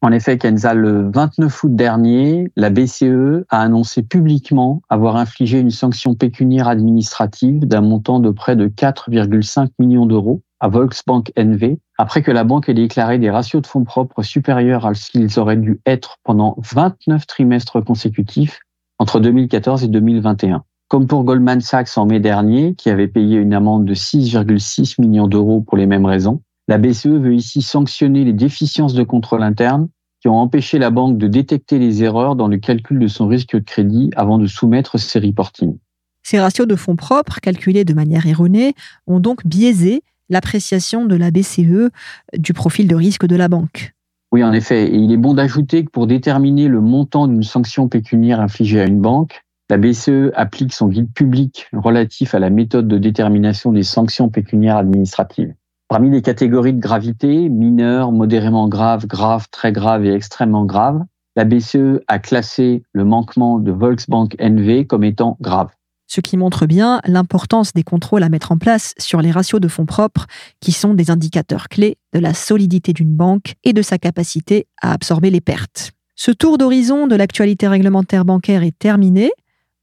En 0.00 0.12
effet, 0.12 0.38
Kenza, 0.38 0.74
le 0.74 1.10
29 1.10 1.64
août 1.64 1.74
dernier, 1.74 2.52
la 2.54 2.70
BCE 2.70 3.44
a 3.48 3.62
annoncé 3.62 4.04
publiquement 4.04 4.80
avoir 4.88 5.16
infligé 5.16 5.58
une 5.58 5.72
sanction 5.72 6.14
pécuniaire 6.14 6.68
administrative 6.68 7.66
d'un 7.66 7.80
montant 7.80 8.20
de 8.20 8.30
près 8.30 8.54
de 8.54 8.68
4,5 8.68 9.70
millions 9.80 10.06
d'euros 10.06 10.42
à 10.60 10.68
Volksbank 10.68 11.32
NV, 11.36 11.78
après 11.98 12.22
que 12.22 12.30
la 12.30 12.44
banque 12.44 12.68
ait 12.68 12.74
déclaré 12.74 13.18
des 13.18 13.30
ratios 13.30 13.60
de 13.60 13.66
fonds 13.66 13.84
propres 13.84 14.22
supérieurs 14.22 14.86
à 14.86 14.94
ce 14.94 15.10
qu'ils 15.10 15.38
auraient 15.40 15.56
dû 15.56 15.80
être 15.84 16.18
pendant 16.22 16.56
29 16.58 17.26
trimestres 17.26 17.84
consécutifs 17.84 18.60
entre 18.98 19.20
2014 19.20 19.84
et 19.84 19.88
2021. 19.88 20.64
Comme 20.88 21.06
pour 21.06 21.24
Goldman 21.24 21.60
Sachs 21.60 21.98
en 21.98 22.06
mai 22.06 22.18
dernier, 22.20 22.74
qui 22.74 22.88
avait 22.88 23.08
payé 23.08 23.36
une 23.36 23.52
amende 23.52 23.84
de 23.84 23.94
6,6 23.94 25.00
millions 25.00 25.28
d'euros 25.28 25.60
pour 25.60 25.76
les 25.76 25.86
mêmes 25.86 26.06
raisons, 26.06 26.40
la 26.66 26.78
BCE 26.78 27.06
veut 27.06 27.34
ici 27.34 27.62
sanctionner 27.62 28.24
les 28.24 28.32
déficiences 28.32 28.94
de 28.94 29.02
contrôle 29.02 29.42
interne 29.42 29.88
qui 30.20 30.28
ont 30.28 30.38
empêché 30.38 30.78
la 30.78 30.90
banque 30.90 31.18
de 31.18 31.28
détecter 31.28 31.78
les 31.78 32.02
erreurs 32.02 32.36
dans 32.36 32.48
le 32.48 32.56
calcul 32.58 32.98
de 32.98 33.06
son 33.06 33.28
risque 33.28 33.54
de 33.54 33.64
crédit 33.64 34.10
avant 34.16 34.38
de 34.38 34.46
soumettre 34.46 34.98
ses 34.98 35.20
reportings. 35.20 35.78
Ces 36.22 36.40
ratios 36.40 36.66
de 36.66 36.76
fonds 36.76 36.96
propres, 36.96 37.40
calculés 37.40 37.84
de 37.84 37.94
manière 37.94 38.26
erronée, 38.26 38.74
ont 39.06 39.20
donc 39.20 39.46
biaisé 39.46 40.02
l'appréciation 40.28 41.06
de 41.06 41.16
la 41.16 41.30
BCE 41.30 41.90
du 42.36 42.52
profil 42.52 42.88
de 42.88 42.96
risque 42.96 43.26
de 43.26 43.36
la 43.36 43.48
banque. 43.48 43.94
Oui, 44.32 44.44
en 44.44 44.52
effet. 44.52 44.84
Et 44.86 44.96
il 44.96 45.12
est 45.12 45.16
bon 45.16 45.34
d'ajouter 45.34 45.84
que 45.84 45.90
pour 45.90 46.06
déterminer 46.06 46.68
le 46.68 46.80
montant 46.80 47.26
d'une 47.26 47.42
sanction 47.42 47.88
pécuniaire 47.88 48.40
infligée 48.40 48.80
à 48.80 48.86
une 48.86 49.00
banque, 49.00 49.42
la 49.70 49.76
BCE 49.76 50.32
applique 50.34 50.72
son 50.72 50.88
guide 50.88 51.12
public 51.12 51.68
relatif 51.72 52.34
à 52.34 52.38
la 52.38 52.50
méthode 52.50 52.88
de 52.88 52.98
détermination 52.98 53.72
des 53.72 53.82
sanctions 53.82 54.28
pécuniaires 54.28 54.76
administratives. 54.76 55.54
Parmi 55.88 56.10
les 56.10 56.20
catégories 56.20 56.74
de 56.74 56.80
gravité, 56.80 57.48
mineure, 57.48 58.12
modérément 58.12 58.68
grave, 58.68 59.06
grave, 59.06 59.46
très 59.50 59.72
grave 59.72 60.04
et 60.04 60.12
extrêmement 60.12 60.66
grave, 60.66 61.02
La 61.36 61.44
BCE 61.44 62.00
a 62.08 62.18
classé 62.18 62.82
le 62.92 63.04
manquement 63.04 63.58
de 63.60 63.70
Volksbank 63.70 64.34
NV 64.40 64.86
comme 64.86 65.04
étant 65.04 65.36
grave. 65.40 65.68
Ce 66.10 66.22
qui 66.22 66.38
montre 66.38 66.64
bien 66.64 67.02
l'importance 67.04 67.74
des 67.74 67.82
contrôles 67.82 68.22
à 68.22 68.30
mettre 68.30 68.50
en 68.50 68.56
place 68.56 68.94
sur 68.98 69.20
les 69.20 69.30
ratios 69.30 69.60
de 69.60 69.68
fonds 69.68 69.84
propres, 69.84 70.26
qui 70.58 70.72
sont 70.72 70.94
des 70.94 71.10
indicateurs 71.10 71.68
clés 71.68 71.98
de 72.14 72.18
la 72.18 72.32
solidité 72.32 72.94
d'une 72.94 73.14
banque 73.14 73.56
et 73.62 73.74
de 73.74 73.82
sa 73.82 73.98
capacité 73.98 74.66
à 74.80 74.92
absorber 74.92 75.30
les 75.30 75.42
pertes. 75.42 75.92
Ce 76.16 76.30
tour 76.30 76.56
d'horizon 76.56 77.08
de 77.08 77.14
l'actualité 77.14 77.68
réglementaire 77.68 78.24
bancaire 78.24 78.62
est 78.62 78.76
terminé. 78.78 79.30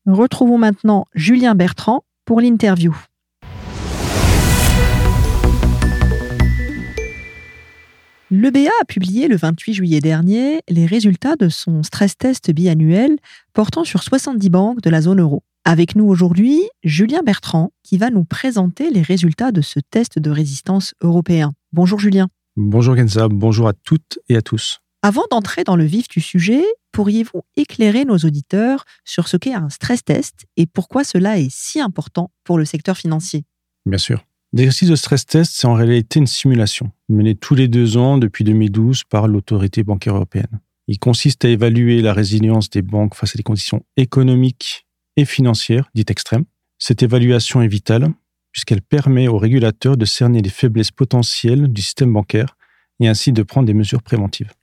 Retrouvons 0.08 0.58
maintenant 0.58 1.06
Julien 1.14 1.54
Bertrand 1.54 2.04
pour 2.26 2.42
l'interview. 2.42 2.98
Le 8.32 8.50
BA 8.50 8.72
a 8.82 8.86
publié 8.86 9.28
le 9.28 9.38
28 9.38 9.74
juillet 9.76 10.02
dernier 10.02 10.62
les 10.68 10.88
résultats 10.88 11.36
de 11.36 11.50
son 11.50 11.84
stress 11.84 12.18
test 12.18 12.52
biannuel 12.52 13.18
portant 13.54 13.84
sur 13.84 14.02
70 14.02 14.50
banques 14.50 14.82
de 14.82 14.90
la 14.90 15.02
zone 15.02 15.22
euro. 15.22 15.44
Avec 15.68 15.96
nous 15.96 16.06
aujourd'hui, 16.06 16.62
Julien 16.84 17.24
Bertrand, 17.24 17.72
qui 17.82 17.98
va 17.98 18.12
nous 18.12 18.24
présenter 18.24 18.92
les 18.92 19.02
résultats 19.02 19.52
de 19.52 19.62
ce 19.62 19.80
test 19.80 20.20
de 20.20 20.30
résistance 20.30 20.94
européen. 21.02 21.54
Bonjour 21.74 22.00
Julien. 22.00 22.28
Bonjour 22.56 22.96
Kenza, 22.96 23.28
bonjour 23.30 23.68
à 23.68 23.74
toutes 23.74 24.20
et 24.30 24.36
à 24.36 24.44
tous. 24.44 24.82
Avant 25.02 25.24
d'entrer 25.32 25.64
dans 25.64 25.76
le 25.76 25.84
vif 25.84 26.08
du 26.08 26.22
sujet, 26.22 26.64
pourriez-vous 26.92 27.42
éclairer 27.58 28.06
nos 28.06 28.18
auditeurs 28.18 28.86
sur 29.06 29.28
ce 29.28 29.38
qu'est 29.38 29.56
un 29.56 29.70
stress 29.70 30.04
test 30.06 30.46
et 30.56 30.68
pourquoi 30.68 31.04
cela 31.04 31.40
est 31.40 31.52
si 31.52 31.82
important 31.82 32.30
pour 32.44 32.60
le 32.60 32.66
secteur 32.66 32.96
financier? 32.96 33.44
Bien 33.88 33.98
sûr. 33.98 34.24
L'exercice 34.54 34.90
de 34.90 34.96
stress 34.96 35.26
test, 35.26 35.52
c'est 35.56 35.66
en 35.66 35.74
réalité 35.74 36.20
une 36.20 36.28
simulation, 36.28 36.92
menée 37.10 37.34
tous 37.34 37.56
les 37.56 37.68
deux 37.68 37.98
ans 37.98 38.20
depuis 38.20 38.44
2012 38.44 39.06
par 39.06 39.28
l'autorité 39.28 39.84
bancaire 39.84 40.14
européenne. 40.16 40.62
Il 40.88 41.00
consiste 41.00 41.44
à 41.44 41.50
évaluer 41.50 42.04
la 42.04 42.14
résilience 42.14 42.70
des 42.70 42.84
banques 42.84 43.16
face 43.16 43.36
à 43.36 43.38
des 43.38 43.44
conditions 43.44 43.84
économiques 43.98 44.85
et 45.18 45.26
financières 45.26 45.90
dites 45.96 46.12
extrêmes. 46.12 46.46
Cette 46.78 47.04
évaluation 47.04 47.62
est 47.62 47.68
vitale 47.68 48.10
puisqu'elle 48.52 48.82
permet 48.82 49.28
aux 49.28 49.38
régulateurs 49.38 49.98
de 49.98 50.06
cerner 50.06 50.42
les 50.42 50.50
faiblesses 50.50 50.92
potentielles 50.92 51.68
du 51.68 51.82
système 51.82 52.14
bancaire 52.14 52.56
et 53.02 53.08
ainsi 53.10 53.34
de 53.34 53.44
prendre 53.44 53.68
des 53.68 53.74
mesures 53.74 54.02
préventives. 54.02 54.54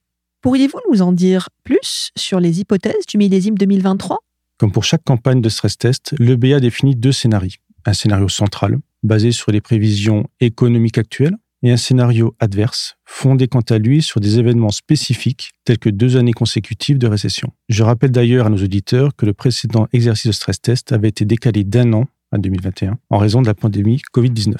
Pourriez-vous 0.40 0.80
nous 0.90 1.02
en 1.02 1.12
dire 1.12 1.50
plus 1.62 2.11
sur 2.16 2.40
les 2.40 2.61
hypothèses 2.61 3.06
du 3.06 3.18
millésime 3.18 3.56
2023 3.56 4.18
Comme 4.56 4.73
pour 4.73 4.85
chaque 4.85 5.04
campagne 5.04 5.42
de 5.42 5.49
stress 5.49 5.76
test, 5.76 6.14
l'EBA 6.18 6.61
définit 6.61 6.97
deux 6.97 7.12
scénarios. 7.12 7.61
Un 7.85 7.92
scénario 7.92 8.28
central, 8.28 8.78
basé 9.02 9.30
sur 9.30 9.52
les 9.52 9.61
prévisions 9.61 10.26
économiques 10.40 10.99
actuelles, 10.99 11.37
et 11.62 11.71
un 11.71 11.76
scénario 11.76 12.35
adverse, 12.40 12.97
fondé 13.04 13.49
quant 13.49 13.61
à 13.71 13.78
lui 13.78 14.02
sur 14.02 14.21
des 14.21 14.38
événements 14.38 14.71
spécifiques 14.71 15.52
tels 15.64 15.78
que 15.78 15.90
deux 15.90 16.16
années 16.16 16.33
consécutives 16.33 16.99
de 16.99 17.07
récession. 17.07 17.52
Je 17.69 17.83
rappelle 17.83 18.11
d'ailleurs 18.11 18.47
à 18.47 18.50
nos 18.50 18.62
auditeurs 18.62 19.14
que 19.16 19.26
le 19.26 19.33
précédent 19.33 19.87
exercice 19.92 20.26
de 20.26 20.33
stress 20.33 20.61
test 20.61 20.92
avait 20.92 21.09
été 21.09 21.25
décalé 21.25 21.64
d'un 21.64 21.92
an 21.92 22.07
à 22.33 22.38
2021 22.38 22.99
en 23.11 23.19
raison 23.19 23.42
de 23.42 23.47
la 23.47 23.54
pandémie 23.54 24.02
Covid-19. 24.14 24.57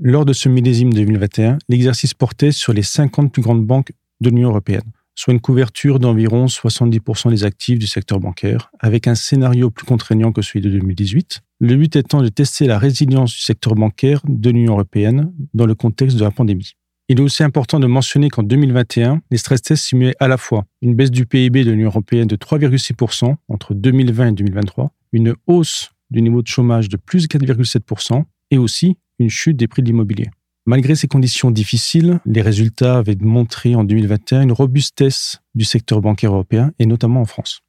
Lors 0.00 0.24
de 0.24 0.32
ce 0.32 0.48
millésime 0.48 0.92
2021, 0.92 1.58
l'exercice 1.68 2.14
portait 2.14 2.52
sur 2.52 2.72
les 2.72 2.82
50 2.82 3.32
plus 3.32 3.42
grandes 3.42 3.66
banques 3.66 3.92
de 4.20 4.30
l'Union 4.30 4.48
européenne 4.48 4.90
soit 5.14 5.32
une 5.32 5.40
couverture 5.40 5.98
d'environ 5.98 6.46
70% 6.46 7.30
des 7.30 7.44
actifs 7.44 7.78
du 7.78 7.86
secteur 7.86 8.20
bancaire, 8.20 8.70
avec 8.80 9.06
un 9.06 9.14
scénario 9.14 9.70
plus 9.70 9.86
contraignant 9.86 10.32
que 10.32 10.42
celui 10.42 10.60
de 10.60 10.70
2018. 10.70 11.40
Le 11.60 11.76
but 11.76 11.96
étant 11.96 12.22
de 12.22 12.28
tester 12.28 12.66
la 12.66 12.78
résilience 12.78 13.32
du 13.32 13.40
secteur 13.40 13.74
bancaire 13.74 14.20
de 14.26 14.50
l'Union 14.50 14.72
européenne 14.72 15.32
dans 15.54 15.66
le 15.66 15.74
contexte 15.74 16.16
de 16.16 16.24
la 16.24 16.30
pandémie. 16.30 16.72
Il 17.08 17.18
est 17.18 17.22
aussi 17.22 17.42
important 17.42 17.78
de 17.78 17.86
mentionner 17.86 18.30
qu'en 18.30 18.42
2021, 18.42 19.20
les 19.30 19.36
stress 19.36 19.60
tests 19.60 19.84
simulaient 19.84 20.16
à 20.18 20.28
la 20.28 20.38
fois 20.38 20.64
une 20.80 20.94
baisse 20.94 21.10
du 21.10 21.26
PIB 21.26 21.64
de 21.64 21.72
l'Union 21.72 21.88
européenne 21.88 22.26
de 22.26 22.36
3,6% 22.36 23.34
entre 23.48 23.74
2020 23.74 24.28
et 24.28 24.32
2023, 24.32 24.92
une 25.12 25.34
hausse 25.46 25.90
du 26.10 26.22
niveau 26.22 26.42
de 26.42 26.46
chômage 26.46 26.88
de 26.88 26.96
plus 26.96 27.28
de 27.28 27.38
4,7% 27.38 28.24
et 28.50 28.58
aussi 28.58 28.96
une 29.18 29.30
chute 29.30 29.56
des 29.56 29.68
prix 29.68 29.82
de 29.82 29.88
l'immobilier. 29.88 30.30
Malgré 30.64 30.94
ces 30.94 31.08
conditions 31.08 31.50
difficiles, 31.50 32.20
les 32.24 32.40
résultats 32.40 32.98
avaient 32.98 33.16
montré 33.20 33.74
en 33.74 33.82
2021 33.82 34.42
une 34.42 34.52
robustesse 34.52 35.38
du 35.56 35.64
secteur 35.64 36.00
bancaire 36.00 36.32
européen 36.32 36.70
et 36.78 36.86
notamment 36.86 37.20
en 37.20 37.24
France. 37.24 37.60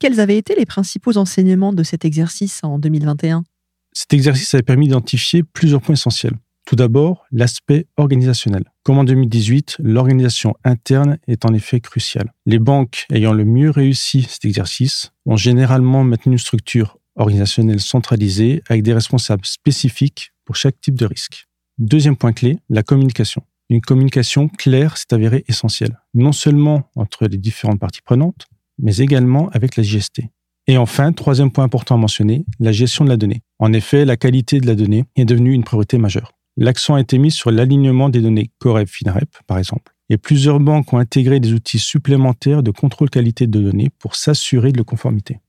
Quels 0.00 0.18
avaient 0.18 0.38
été 0.38 0.56
les 0.56 0.66
principaux 0.66 1.16
enseignements 1.16 1.72
de 1.72 1.84
cet 1.84 2.04
exercice 2.04 2.58
en 2.64 2.80
2021 2.80 3.44
Cet 3.92 4.12
exercice 4.12 4.52
avait 4.54 4.64
permis 4.64 4.88
d'identifier 4.88 5.44
plusieurs 5.44 5.80
points 5.80 5.94
essentiels. 5.94 6.34
Tout 6.66 6.74
d'abord, 6.74 7.24
l'aspect 7.30 7.86
organisationnel. 7.96 8.64
Comme 8.82 8.98
en 8.98 9.04
2018, 9.04 9.76
l'organisation 9.78 10.54
interne 10.64 11.18
est 11.28 11.44
en 11.44 11.54
effet 11.54 11.78
cruciale. 11.78 12.32
Les 12.46 12.58
banques 12.58 13.06
ayant 13.12 13.32
le 13.32 13.44
mieux 13.44 13.70
réussi 13.70 14.22
cet 14.28 14.44
exercice 14.44 15.12
ont 15.26 15.36
généralement 15.36 16.02
maintenu 16.02 16.32
une 16.32 16.38
structure 16.38 16.98
organisationnelle 17.14 17.80
centralisée 17.80 18.62
avec 18.68 18.82
des 18.82 18.94
responsables 18.94 19.46
spécifiques 19.46 20.32
pour 20.44 20.56
chaque 20.56 20.80
type 20.80 20.96
de 20.96 21.06
risque. 21.06 21.46
Deuxième 21.82 22.14
point 22.14 22.32
clé, 22.32 22.60
la 22.70 22.84
communication. 22.84 23.42
Une 23.68 23.80
communication 23.80 24.46
claire 24.46 24.96
s'est 24.96 25.12
avérée 25.12 25.42
essentielle, 25.48 25.98
non 26.14 26.30
seulement 26.30 26.88
entre 26.94 27.26
les 27.26 27.38
différentes 27.38 27.80
parties 27.80 28.02
prenantes, 28.02 28.46
mais 28.78 28.98
également 28.98 29.48
avec 29.48 29.74
la 29.74 29.82
GST. 29.82 30.20
Et 30.68 30.76
enfin, 30.76 31.12
troisième 31.12 31.50
point 31.50 31.64
important 31.64 31.96
à 31.96 31.98
mentionner, 31.98 32.46
la 32.60 32.70
gestion 32.70 33.04
de 33.04 33.10
la 33.10 33.16
donnée. 33.16 33.42
En 33.58 33.72
effet, 33.72 34.04
la 34.04 34.16
qualité 34.16 34.60
de 34.60 34.66
la 34.68 34.76
donnée 34.76 35.06
est 35.16 35.24
devenue 35.24 35.54
une 35.54 35.64
priorité 35.64 35.98
majeure. 35.98 36.34
L'accent 36.56 36.94
a 36.94 37.00
été 37.00 37.18
mis 37.18 37.32
sur 37.32 37.50
l'alignement 37.50 38.10
des 38.10 38.20
données 38.20 38.52
Corep-Finrep, 38.60 39.40
par 39.48 39.58
exemple, 39.58 39.92
et 40.08 40.18
plusieurs 40.18 40.60
banques 40.60 40.92
ont 40.92 40.98
intégré 40.98 41.40
des 41.40 41.52
outils 41.52 41.80
supplémentaires 41.80 42.62
de 42.62 42.70
contrôle 42.70 43.10
qualité 43.10 43.48
de 43.48 43.60
données 43.60 43.90
pour 43.98 44.14
s'assurer 44.14 44.70
de 44.70 44.78
la 44.78 44.84
conformité. 44.84 45.40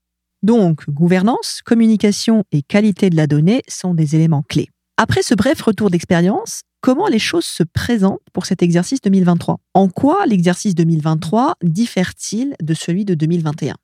Donc, 0.42 0.90
gouvernance, 0.90 1.60
communication 1.64 2.42
et 2.50 2.62
qualité 2.62 3.08
de 3.08 3.16
la 3.16 3.28
donnée 3.28 3.62
sont 3.68 3.94
des 3.94 4.16
éléments 4.16 4.42
clés. 4.42 4.70
Après 4.96 5.24
ce 5.24 5.34
bref 5.34 5.60
retour 5.60 5.90
d'expérience, 5.90 6.62
comment 6.80 7.08
les 7.08 7.18
choses 7.18 7.44
se 7.44 7.64
présentent 7.64 8.20
pour 8.32 8.46
cet 8.46 8.62
exercice 8.62 9.00
2023 9.00 9.58
En 9.74 9.88
quoi 9.88 10.24
l'exercice 10.24 10.76
2023 10.76 11.56
diffère-t-il 11.64 12.54
de 12.62 12.74
celui 12.74 13.04
de 13.04 13.14
2021 13.14 13.74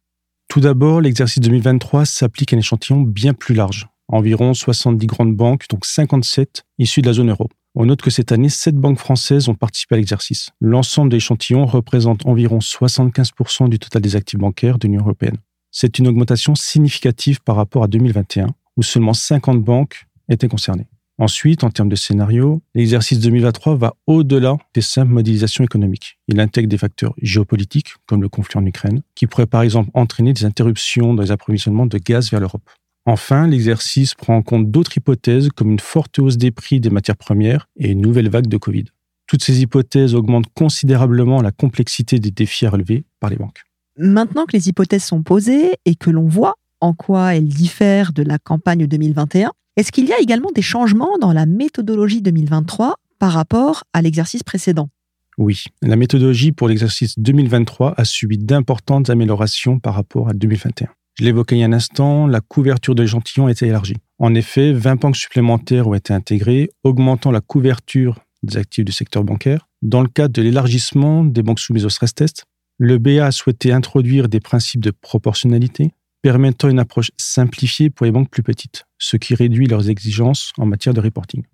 Tout 0.46 0.60
d'abord, 0.60 1.00
l'exercice 1.00 1.40
2023 1.40 2.04
s'applique 2.04 2.52
à 2.52 2.56
un 2.56 2.60
échantillon 2.60 3.00
bien 3.00 3.34
plus 3.34 3.56
large, 3.56 3.88
environ 4.06 4.54
70 4.54 5.04
grandes 5.08 5.34
banques, 5.34 5.66
donc 5.68 5.84
57 5.84 6.62
issues 6.78 7.02
de 7.02 7.08
la 7.08 7.14
zone 7.14 7.30
euro. 7.30 7.48
On 7.74 7.86
note 7.86 8.02
que 8.02 8.10
cette 8.10 8.30
année, 8.30 8.48
7 8.48 8.76
banques 8.76 9.00
françaises 9.00 9.48
ont 9.48 9.56
participé 9.56 9.96
à 9.96 9.98
l'exercice. 9.98 10.50
L'ensemble 10.60 11.10
des 11.10 11.16
échantillons 11.16 11.66
représente 11.66 12.24
environ 12.24 12.58
75% 12.58 13.68
du 13.68 13.80
total 13.80 14.00
des 14.00 14.14
actifs 14.14 14.38
bancaires 14.38 14.78
de 14.78 14.86
l'Union 14.86 15.00
européenne. 15.00 15.38
C'est 15.72 15.98
une 15.98 16.06
augmentation 16.06 16.54
significative 16.54 17.40
par 17.42 17.56
rapport 17.56 17.82
à 17.82 17.88
2021, 17.88 18.46
où 18.76 18.82
seulement 18.84 19.12
50 19.12 19.60
banques 19.60 20.04
étaient 20.28 20.46
concernées. 20.46 20.86
Ensuite, 21.20 21.64
en 21.64 21.70
termes 21.70 21.90
de 21.90 21.96
scénario, 21.96 22.62
l'exercice 22.74 23.20
2023 23.20 23.76
va 23.76 23.94
au-delà 24.06 24.56
des 24.72 24.80
simples 24.80 25.12
modélisations 25.12 25.62
économiques. 25.62 26.18
Il 26.28 26.40
intègre 26.40 26.66
des 26.66 26.78
facteurs 26.78 27.12
géopolitiques, 27.20 27.92
comme 28.06 28.22
le 28.22 28.30
conflit 28.30 28.58
en 28.58 28.64
Ukraine, 28.64 29.02
qui 29.14 29.26
pourraient 29.26 29.44
par 29.44 29.60
exemple 29.60 29.90
entraîner 29.92 30.32
des 30.32 30.46
interruptions 30.46 31.12
dans 31.12 31.22
les 31.22 31.30
approvisionnements 31.30 31.84
de 31.84 31.98
gaz 31.98 32.30
vers 32.30 32.40
l'Europe. 32.40 32.62
Enfin, 33.04 33.46
l'exercice 33.46 34.14
prend 34.14 34.36
en 34.36 34.42
compte 34.42 34.70
d'autres 34.70 34.96
hypothèses 34.96 35.50
comme 35.54 35.70
une 35.70 35.78
forte 35.78 36.18
hausse 36.18 36.38
des 36.38 36.52
prix 36.52 36.80
des 36.80 36.88
matières 36.88 37.18
premières 37.18 37.68
et 37.76 37.90
une 37.90 38.00
nouvelle 38.00 38.30
vague 38.30 38.46
de 38.46 38.56
Covid. 38.56 38.86
Toutes 39.26 39.44
ces 39.44 39.60
hypothèses 39.60 40.14
augmentent 40.14 40.50
considérablement 40.54 41.42
la 41.42 41.52
complexité 41.52 42.18
des 42.18 42.30
défis 42.30 42.64
à 42.64 42.70
relever 42.70 43.04
par 43.20 43.28
les 43.28 43.36
banques. 43.36 43.60
Maintenant 43.98 44.46
que 44.46 44.54
les 44.54 44.70
hypothèses 44.70 45.04
sont 45.04 45.22
posées 45.22 45.72
et 45.84 45.96
que 45.96 46.08
l'on 46.08 46.28
voit 46.28 46.54
en 46.80 46.94
quoi 46.94 47.34
elles 47.34 47.48
diffèrent 47.48 48.14
de 48.14 48.22
la 48.22 48.38
campagne 48.38 48.86
2021, 48.86 49.52
est-ce 49.80 49.92
qu'il 49.92 50.06
y 50.06 50.12
a 50.12 50.20
également 50.20 50.50
des 50.54 50.60
changements 50.60 51.16
dans 51.18 51.32
la 51.32 51.46
méthodologie 51.46 52.20
2023 52.20 52.96
par 53.18 53.32
rapport 53.32 53.84
à 53.94 54.02
l'exercice 54.02 54.42
précédent? 54.42 54.90
Oui, 55.38 55.64
la 55.80 55.96
méthodologie 55.96 56.52
pour 56.52 56.68
l'exercice 56.68 57.18
2023 57.18 57.94
a 57.96 58.04
subi 58.04 58.36
d'importantes 58.36 59.08
améliorations 59.08 59.78
par 59.78 59.94
rapport 59.94 60.28
à 60.28 60.34
2021. 60.34 60.88
Je 61.18 61.24
l'évoquais 61.24 61.56
il 61.56 61.60
y 61.60 61.62
a 61.62 61.66
un 61.66 61.72
instant, 61.72 62.26
la 62.26 62.42
couverture 62.42 62.94
de 62.94 63.00
l'échantillon 63.00 63.46
a 63.46 63.52
été 63.52 63.68
élargie. 63.68 63.96
En 64.18 64.34
effet, 64.34 64.74
20 64.74 65.00
banques 65.00 65.16
supplémentaires 65.16 65.88
ont 65.88 65.94
été 65.94 66.12
intégrées, 66.12 66.68
augmentant 66.84 67.30
la 67.30 67.40
couverture 67.40 68.18
des 68.42 68.58
actifs 68.58 68.84
du 68.84 68.92
secteur 68.92 69.24
bancaire. 69.24 69.66
Dans 69.80 70.02
le 70.02 70.08
cadre 70.08 70.34
de 70.34 70.42
l'élargissement 70.42 71.24
des 71.24 71.42
banques 71.42 71.58
soumises 71.58 71.86
au 71.86 71.90
stress 71.90 72.14
test, 72.14 72.44
le 72.76 72.98
BA 72.98 73.24
a 73.24 73.32
souhaité 73.32 73.72
introduire 73.72 74.28
des 74.28 74.40
principes 74.40 74.82
de 74.82 74.90
proportionnalité, 74.90 75.92
permettant 76.22 76.68
une 76.68 76.78
approche 76.78 77.10
simplifiée 77.16 77.90
pour 77.90 78.06
les 78.06 78.12
banques 78.12 78.30
plus 78.30 78.42
petites, 78.42 78.84
ce 78.98 79.16
qui 79.16 79.34
réduit 79.34 79.66
leurs 79.66 79.88
exigences 79.88 80.52
en 80.58 80.66
matière 80.66 80.94
de 80.94 81.00
reporting. 81.00 81.44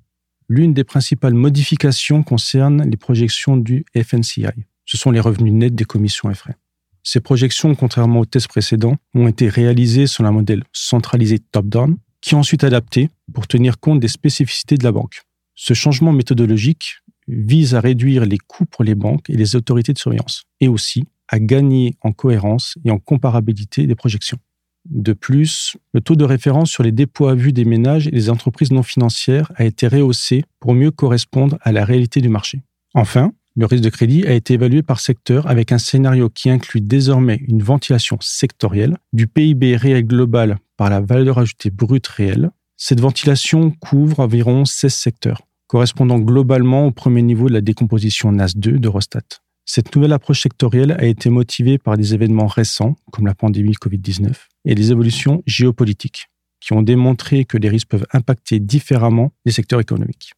L'une 0.49 0.75
des 0.75 0.85
principales 0.85 1.35
modifications 1.35 2.23
concerne 2.23 2.89
les 2.89 2.97
projections 2.97 3.57
du 3.57 3.85
FNCI. 3.97 4.47
Ce 4.85 4.97
sont 4.97 5.11
les 5.11 5.21
revenus 5.21 5.53
nets 5.53 5.75
des 5.75 5.85
commissions 5.85 6.31
et 6.31 6.35
frais. 6.35 6.57
Ces 7.03 7.21
projections, 7.21 7.75
contrairement 7.75 8.21
aux 8.21 8.27
tests 8.27 8.49
précédents, 8.49 8.97
ont 9.15 9.29
été 9.29 9.49
réalisées 9.49 10.07
sur 10.07 10.25
un 10.25 10.33
modèle 10.33 10.65
centralisé 10.73 11.39
top-down, 11.39 11.97
qui 12.21 12.35
est 12.35 12.39
ensuite 12.39 12.65
adapté 12.65 13.11
pour 13.33 13.47
tenir 13.47 13.79
compte 13.79 14.01
des 14.01 14.09
spécificités 14.09 14.77
de 14.77 14.85
la 14.85 14.93
banque. 14.93 15.23
Ce 15.55 15.75
changement 15.75 16.13
méthodologique 16.13 16.99
vise 17.29 17.75
à 17.75 17.81
réduire 17.81 18.25
les 18.25 18.39
coûts 18.39 18.67
pour 18.67 18.85
les 18.85 18.95
banques 18.95 19.31
et 19.31 19.37
les 19.37 19.57
autorités 19.57 19.93
de 19.93 19.99
surveillance, 19.99 20.45
et 20.61 20.69
aussi 20.69 21.05
à 21.29 21.39
gagner 21.39 21.97
en 22.03 22.13
cohérence 22.13 22.77
et 22.85 22.91
en 22.91 22.99
comparabilité 22.99 23.87
des 23.87 23.95
projections. 23.95 24.39
De 24.91 25.13
plus, 25.13 25.77
le 25.93 26.01
taux 26.01 26.17
de 26.17 26.25
référence 26.25 26.71
sur 26.71 26.83
les 26.83 26.93
dépôts 26.93 27.29
à 27.29 27.35
vue 27.35 27.53
des 27.53 27.65
ménages 27.65 28.07
et 28.07 28.13
des 28.13 28.31
entreprises 28.31 28.71
non 28.71 28.83
financières 28.83 29.51
a 29.57 29.65
été 29.65 29.89
rehaussé 29.89 30.45
pour 30.61 30.75
mieux 30.75 30.91
correspondre 30.91 31.59
à 31.63 31.73
la 31.73 31.85
réalité 31.85 32.21
du 32.21 32.29
marché. 32.29 32.63
Enfin, 32.95 33.33
le 33.57 33.67
risque 33.67 33.85
de 33.85 33.91
crédit 33.91 34.27
a 34.27 34.33
été 34.33 34.55
évalué 34.55 34.83
par 34.83 35.01
secteur 35.01 35.47
avec 35.49 35.73
un 35.73 35.79
scénario 35.79 36.29
qui 36.29 36.51
inclut 36.51 36.83
désormais 36.83 37.41
une 37.49 37.63
ventilation 37.63 38.19
sectorielle 38.21 38.99
du 39.13 39.27
PIB 39.27 39.77
réel 39.77 40.07
global 40.07 40.59
par 40.77 40.91
la 40.91 41.01
valeur 41.01 41.39
ajoutée 41.39 41.71
brute 41.71 42.07
réelle. 42.07 42.51
Cette 42.77 43.01
ventilation 43.01 43.71
couvre 43.71 44.21
environ 44.21 44.67
16 44.67 44.93
secteurs, 44.93 45.41
correspondant 45.69 46.19
globalement 46.19 46.87
au 46.87 46.91
premier 46.91 47.23
niveau 47.23 47.49
de 47.49 47.55
la 47.55 47.63
décomposition 47.63 48.31
NAS2 48.31 48.79
d'Eurostat. 48.79 49.41
Cette 49.69 49.95
nouvelle 49.97 50.13
approche 50.13 50.43
sectorielle 50.43 50.93
a 50.93 51.05
été 51.05 51.29
motivée 51.29 51.77
par 51.77 51.97
des 51.97 52.15
événements 52.15 52.47
récents, 52.47 52.95
comme 53.11 53.27
la 53.27 53.35
pandémie 53.35 53.73
Covid-19, 53.73 54.33
et 54.65 54.75
des 54.77 54.93
évolutions 54.93 55.43
géopolitiques, 55.45 56.29
qui 56.61 56.73
ont 56.73 56.83
démontré 56.83 57.45
que 57.45 57.59
les 57.59 57.69
risques 57.69 57.89
peuvent 57.89 58.07
impacter 58.13 58.61
différemment 58.61 59.33
les 59.45 59.51
secteurs 59.51 59.81
économiques. 59.81 60.33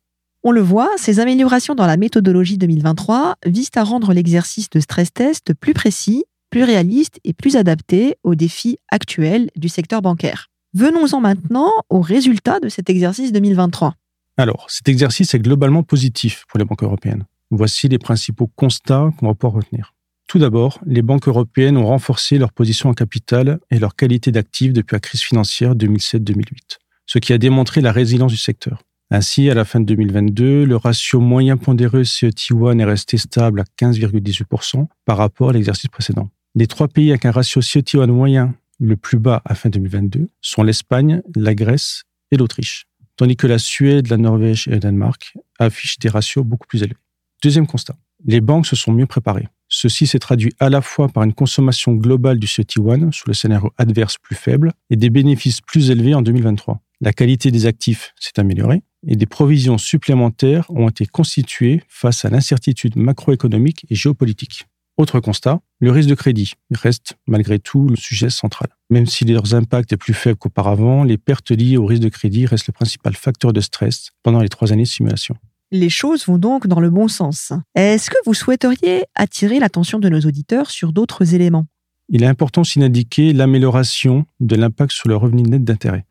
On 0.45 0.51
le 0.51 0.63
voit, 0.63 0.91
ces 0.97 1.21
améliorations 1.21 1.75
dans 1.75 1.87
la 1.87 1.99
méthodologie 1.99 2.57
2023 2.57 3.37
visent 3.45 3.71
à 3.77 3.85
rendre 3.85 4.15
l'exercice 4.15 4.71
de 4.71 4.81
stress 4.81 5.13
test 5.13 5.53
plus 5.53 5.75
précis, 5.75 6.25
plus 6.49 6.65
réaliste 6.65 7.21
et 7.23 7.35
plus 7.35 7.57
adapté 7.57 8.17
aux 8.23 8.35
défis 8.35 8.79
actuels 8.91 9.51
du 9.57 9.69
secteur 9.69 10.01
bancaire. 10.01 10.47
Venons-en 10.73 11.21
maintenant 11.21 11.71
aux 11.91 12.01
résultats 12.01 12.61
de 12.61 12.71
cet 12.71 12.89
exercice 12.89 13.31
2023. 13.33 13.95
Alors, 14.39 14.67
cet 14.71 14.89
exercice 14.89 15.35
est 15.35 15.41
globalement 15.41 15.83
positif 15.83 16.45
pour 16.49 16.59
les 16.59 16.65
banques 16.65 16.83
européennes. 16.83 17.25
Voici 17.51 17.89
les 17.89 17.99
principaux 17.99 18.47
constats 18.47 19.11
qu'on 19.19 19.29
va 19.29 19.35
pouvoir 19.35 19.63
retenir. 19.63 19.95
Tout 20.29 20.39
d'abord, 20.39 20.79
les 20.85 21.01
banques 21.01 21.27
européennes 21.27 21.79
ont 21.79 21.87
renforcé 21.87 22.37
leur 22.37 22.53
position 22.53 22.91
en 22.91 22.95
capital 22.95 23.61
et 23.71 23.79
leur 23.79 23.97
qualité 23.97 24.31
d'actifs 24.31 24.75
depuis 24.75 24.95
la 24.95 25.01
crise 25.01 25.23
financière 25.23 25.75
2007-2008, 25.75 26.79
ce 27.07 27.19
qui 27.19 27.33
a 27.33 27.39
démontré 27.39 27.81
la 27.81 27.93
résilience 27.93 28.33
du 28.33 28.39
secteur. 28.39 28.83
Ainsi, 29.11 29.49
à 29.49 29.55
la 29.55 29.65
fin 29.65 29.81
de 29.81 29.87
2022, 29.87 30.67
le 30.67 30.77
ratio 30.77 31.19
moyen 31.19 31.57
pondéré 31.57 32.03
CET1 32.03 32.79
est 32.79 32.85
resté 32.85 33.17
stable 33.17 33.61
à 33.61 33.65
15,18% 33.81 34.87
par 35.07 35.17
rapport 35.17 35.49
à 35.49 35.53
l'exercice 35.55 35.89
précédent. 35.89 36.29
Les 36.55 36.67
trois 36.67 36.89
pays 36.89 37.09
avec 37.09 37.25
un 37.25 37.31
ratio 37.31 37.63
CET1 37.63 38.11
moyen 38.11 38.55
le 38.79 38.99
plus 38.99 39.19
bas 39.19 39.41
à 39.47 39.55
fin 39.55 39.71
2022 39.71 40.29
sont 40.43 40.63
l'Espagne, 40.63 41.23
la 41.35 41.55
Grèce 41.55 42.03
et 42.31 42.37
l'Autriche, 42.37 42.87
tandis 43.17 43.37
que 43.37 43.47
la 43.47 43.59
Suède, 43.59 44.09
la 44.09 44.19
Norvège 44.19 44.69
et 44.69 44.73
le 44.73 44.79
Danemark 44.79 45.35
affichent 45.59 45.99
des 45.99 46.11
ratios 46.11 46.45
beaucoup 46.45 46.67
plus 46.67 46.83
élevés. 46.83 46.97
Deuxième 47.43 47.69
constat, 47.69 47.97
les 48.25 48.41
banques 48.41 48.67
se 48.67 48.75
sont 48.75 48.93
mieux 48.93 49.07
préparées. 49.07 49.47
Ceci 49.69 50.07
s'est 50.07 50.19
traduit 50.19 50.53
à 50.59 50.71
la 50.71 50.81
fois 50.81 51.09
par 51.09 51.23
une 51.23 51.35
consommation 51.35 51.93
globale 51.93 52.39
du 52.39 52.47
CET1 52.47 53.13
sous 53.13 53.29
le 53.29 53.35
scénario 53.35 53.71
adverse 53.79 54.17
plus 54.19 54.35
faible 54.35 54.73
et 54.91 54.97
des 54.97 55.11
bénéfices 55.11 55.61
plus 55.61 55.91
élevés 55.91 56.15
en 56.15 56.23
2023. 56.23 56.81
La 57.01 57.13
qualité 57.13 57.53
des 57.53 57.67
actifs 57.67 58.13
s'est 58.19 58.41
améliorée 58.41 58.83
et 59.07 59.15
des 59.15 59.27
provisions 59.27 59.79
supplémentaires 59.79 60.67
ont 60.71 60.89
été 60.89 61.07
constituées 61.07 61.83
face 61.89 62.25
à 62.25 62.31
l'incertitude 62.31 62.97
macroéconomique 62.97 63.87
et 63.89 63.95
géopolitique. 63.95 64.67
Autre 64.97 65.21
constat, 65.21 65.61
le 65.79 65.93
risque 65.93 66.09
de 66.09 66.17
crédit 66.17 66.55
reste 66.73 67.15
malgré 67.29 67.61
tout 67.61 67.87
le 67.87 67.95
sujet 67.95 68.31
central. 68.31 68.71
Même 68.91 69.07
si 69.07 69.25
leurs 69.25 69.55
impacts 69.55 69.93
est 69.93 69.97
plus 69.97 70.15
faible 70.15 70.39
qu'auparavant, 70.39 71.05
les 71.05 71.19
pertes 71.19 71.53
liées 71.53 71.77
au 71.77 71.87
risque 71.87 72.03
de 72.03 72.09
crédit 72.09 72.47
restent 72.47 72.67
le 72.67 72.73
principal 72.73 73.15
facteur 73.15 73.53
de 73.53 73.61
stress 73.61 74.11
pendant 74.25 74.41
les 74.41 74.49
trois 74.49 74.73
années 74.73 74.83
de 74.83 74.89
simulation. 74.89 75.37
Les 75.71 75.91
choses 75.91 76.27
vont 76.27 76.39
donc 76.39 76.67
dans 76.67 76.81
le 76.81 76.89
bon 76.89 77.09
sens. 77.09 77.53
Est-ce 77.75 78.09
que 78.09 78.17
vous 78.25 78.33
souhaiteriez 78.33 79.05
attirer 79.15 79.59
l'attention 79.59 79.99
de 79.99 80.09
nos 80.09 80.21
auditeurs 80.21 80.71
sur 80.71 80.95
d'autres 80.95 81.35
éléments? 81.35 81.67
Il 82.09 82.23
est 82.23 82.27
important 82.27 82.63
aussi 82.63 82.79
d'indiquer 82.79 83.35
l'amélioration 83.35 84.25
de 84.41 84.57
l'impact 84.57 84.93
sur 84.93 85.11
le 85.11 85.17
revenu 85.17 85.43
net 85.43 85.63
d'intérêt. 85.63 86.07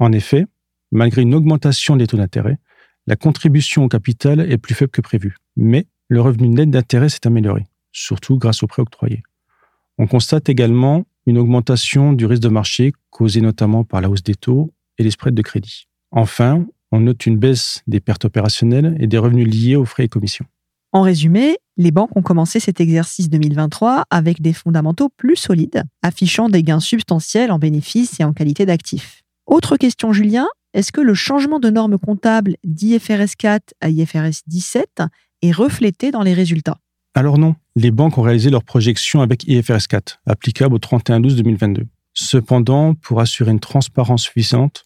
En 0.00 0.10
effet, 0.10 0.46
malgré 0.90 1.22
une 1.22 1.34
augmentation 1.34 1.94
des 1.94 2.08
taux 2.08 2.16
d'intérêt, 2.16 2.58
la 3.06 3.14
contribution 3.14 3.84
au 3.84 3.88
capital 3.88 4.40
est 4.40 4.58
plus 4.58 4.74
faible 4.74 4.90
que 4.90 5.00
prévu. 5.00 5.36
Mais 5.54 5.86
le 6.08 6.20
revenu 6.20 6.48
net 6.48 6.68
d'intérêt 6.68 7.08
s'est 7.08 7.28
amélioré, 7.28 7.64
surtout 7.92 8.38
grâce 8.38 8.64
aux 8.64 8.66
prêts 8.66 8.82
octroyés. 8.82 9.22
On 9.98 10.08
constate 10.08 10.48
également 10.48 11.04
une 11.26 11.38
augmentation 11.38 12.12
du 12.12 12.26
risque 12.26 12.42
de 12.42 12.48
marché 12.48 12.92
causée 13.10 13.40
notamment 13.40 13.84
par 13.84 14.00
la 14.00 14.10
hausse 14.10 14.24
des 14.24 14.34
taux 14.34 14.74
et 14.98 15.04
les 15.04 15.12
spreads 15.12 15.34
de 15.34 15.42
crédit. 15.42 15.86
Enfin, 16.10 16.66
on 16.92 17.00
note 17.00 17.26
une 17.26 17.38
baisse 17.38 17.82
des 17.86 18.00
pertes 18.00 18.24
opérationnelles 18.24 18.96
et 19.00 19.06
des 19.06 19.18
revenus 19.18 19.48
liés 19.48 19.76
aux 19.76 19.84
frais 19.84 20.04
et 20.04 20.08
commissions. 20.08 20.46
En 20.92 21.02
résumé, 21.02 21.58
les 21.76 21.90
banques 21.90 22.16
ont 22.16 22.22
commencé 22.22 22.58
cet 22.58 22.80
exercice 22.80 23.28
2023 23.28 24.04
avec 24.08 24.40
des 24.40 24.52
fondamentaux 24.52 25.10
plus 25.16 25.36
solides, 25.36 25.84
affichant 26.02 26.48
des 26.48 26.62
gains 26.62 26.80
substantiels 26.80 27.52
en 27.52 27.58
bénéfices 27.58 28.18
et 28.18 28.24
en 28.24 28.32
qualité 28.32 28.64
d'actifs. 28.64 29.22
Autre 29.46 29.76
question, 29.76 30.12
Julien, 30.12 30.46
est-ce 30.72 30.92
que 30.92 31.00
le 31.00 31.14
changement 31.14 31.58
de 31.58 31.70
normes 31.70 31.98
comptables 31.98 32.56
d'IFRS 32.64 33.36
4 33.38 33.74
à 33.80 33.90
IFRS 33.90 34.42
17 34.46 35.02
est 35.42 35.52
reflété 35.52 36.10
dans 36.10 36.22
les 36.22 36.34
résultats? 36.34 36.78
Alors 37.14 37.38
non, 37.38 37.54
les 37.76 37.90
banques 37.90 38.18
ont 38.18 38.22
réalisé 38.22 38.50
leurs 38.50 38.64
projections 38.64 39.20
avec 39.20 39.46
IFRS 39.46 39.86
4, 39.88 40.20
applicable 40.26 40.74
au 40.74 40.78
31-12-2022. 40.78 41.84
Cependant, 42.14 42.94
pour 42.94 43.20
assurer 43.20 43.50
une 43.50 43.60
transparence 43.60 44.22
suffisante, 44.22 44.85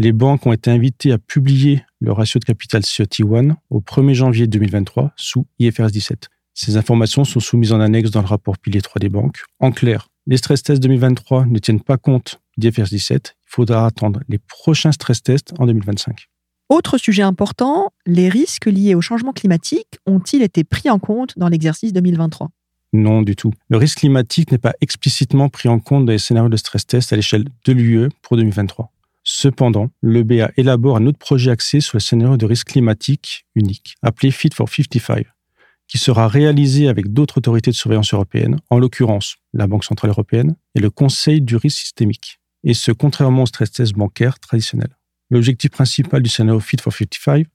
les 0.00 0.12
banques 0.12 0.46
ont 0.46 0.52
été 0.54 0.70
invitées 0.70 1.12
à 1.12 1.18
publier 1.18 1.84
le 2.00 2.12
ratio 2.12 2.40
de 2.40 2.46
capital 2.46 2.80
CET1 2.80 3.52
au 3.68 3.80
1er 3.80 4.14
janvier 4.14 4.46
2023 4.46 5.12
sous 5.14 5.46
IFRS 5.58 5.90
17. 5.90 6.30
Ces 6.54 6.78
informations 6.78 7.24
sont 7.24 7.38
soumises 7.38 7.74
en 7.74 7.80
annexe 7.80 8.10
dans 8.10 8.22
le 8.22 8.26
rapport 8.26 8.56
pilier 8.56 8.80
3 8.80 8.98
des 8.98 9.10
banques. 9.10 9.42
En 9.58 9.72
clair, 9.72 10.08
les 10.26 10.38
stress 10.38 10.62
tests 10.62 10.82
2023 10.82 11.44
ne 11.44 11.58
tiennent 11.58 11.82
pas 11.82 11.98
compte 11.98 12.40
d'IFRS 12.56 12.88
17. 12.88 13.36
Il 13.42 13.50
faudra 13.50 13.84
attendre 13.84 14.20
les 14.30 14.38
prochains 14.38 14.90
stress 14.90 15.22
tests 15.22 15.52
en 15.58 15.66
2025. 15.66 16.28
Autre 16.70 16.96
sujet 16.96 17.22
important, 17.22 17.90
les 18.06 18.30
risques 18.30 18.66
liés 18.66 18.94
au 18.94 19.02
changement 19.02 19.34
climatique 19.34 19.98
ont-ils 20.06 20.40
été 20.40 20.64
pris 20.64 20.88
en 20.88 20.98
compte 20.98 21.34
dans 21.36 21.48
l'exercice 21.48 21.92
2023 21.92 22.48
Non, 22.94 23.20
du 23.20 23.36
tout. 23.36 23.52
Le 23.68 23.76
risque 23.76 23.98
climatique 23.98 24.50
n'est 24.50 24.56
pas 24.56 24.72
explicitement 24.80 25.50
pris 25.50 25.68
en 25.68 25.78
compte 25.78 26.06
dans 26.06 26.12
les 26.12 26.18
scénarios 26.18 26.48
de 26.48 26.56
stress 26.56 26.86
test 26.86 27.12
à 27.12 27.16
l'échelle 27.16 27.44
de 27.66 27.72
l'UE 27.74 28.08
pour 28.22 28.38
2023. 28.38 28.90
Cependant, 29.22 29.90
le 30.00 30.22
BA 30.22 30.50
élabore 30.56 30.96
un 30.96 31.06
autre 31.06 31.18
projet 31.18 31.50
axé 31.50 31.80
sur 31.80 31.96
le 31.96 32.00
scénario 32.00 32.36
de 32.36 32.46
risque 32.46 32.68
climatique 32.68 33.46
unique, 33.54 33.96
appelé 34.02 34.30
Fit 34.30 34.50
for 34.54 34.68
55, 34.68 35.26
qui 35.88 35.98
sera 35.98 36.28
réalisé 36.28 36.88
avec 36.88 37.12
d'autres 37.12 37.38
autorités 37.38 37.70
de 37.70 37.76
surveillance 37.76 38.14
européennes, 38.14 38.60
en 38.70 38.78
l'occurrence 38.78 39.36
la 39.52 39.66
Banque 39.66 39.84
Centrale 39.84 40.10
Européenne 40.10 40.56
et 40.74 40.80
le 40.80 40.90
Conseil 40.90 41.42
du 41.42 41.56
risque 41.56 41.80
systémique, 41.80 42.40
et 42.64 42.74
ce 42.74 42.92
contrairement 42.92 43.42
au 43.42 43.46
stress 43.46 43.72
test 43.72 43.92
bancaire 43.92 44.38
traditionnel. 44.38 44.96
L'objectif 45.30 45.70
principal 45.70 46.22
du 46.22 46.30
scénario 46.30 46.60
Fit 46.60 46.78
for 46.80 46.92
55 46.92 47.46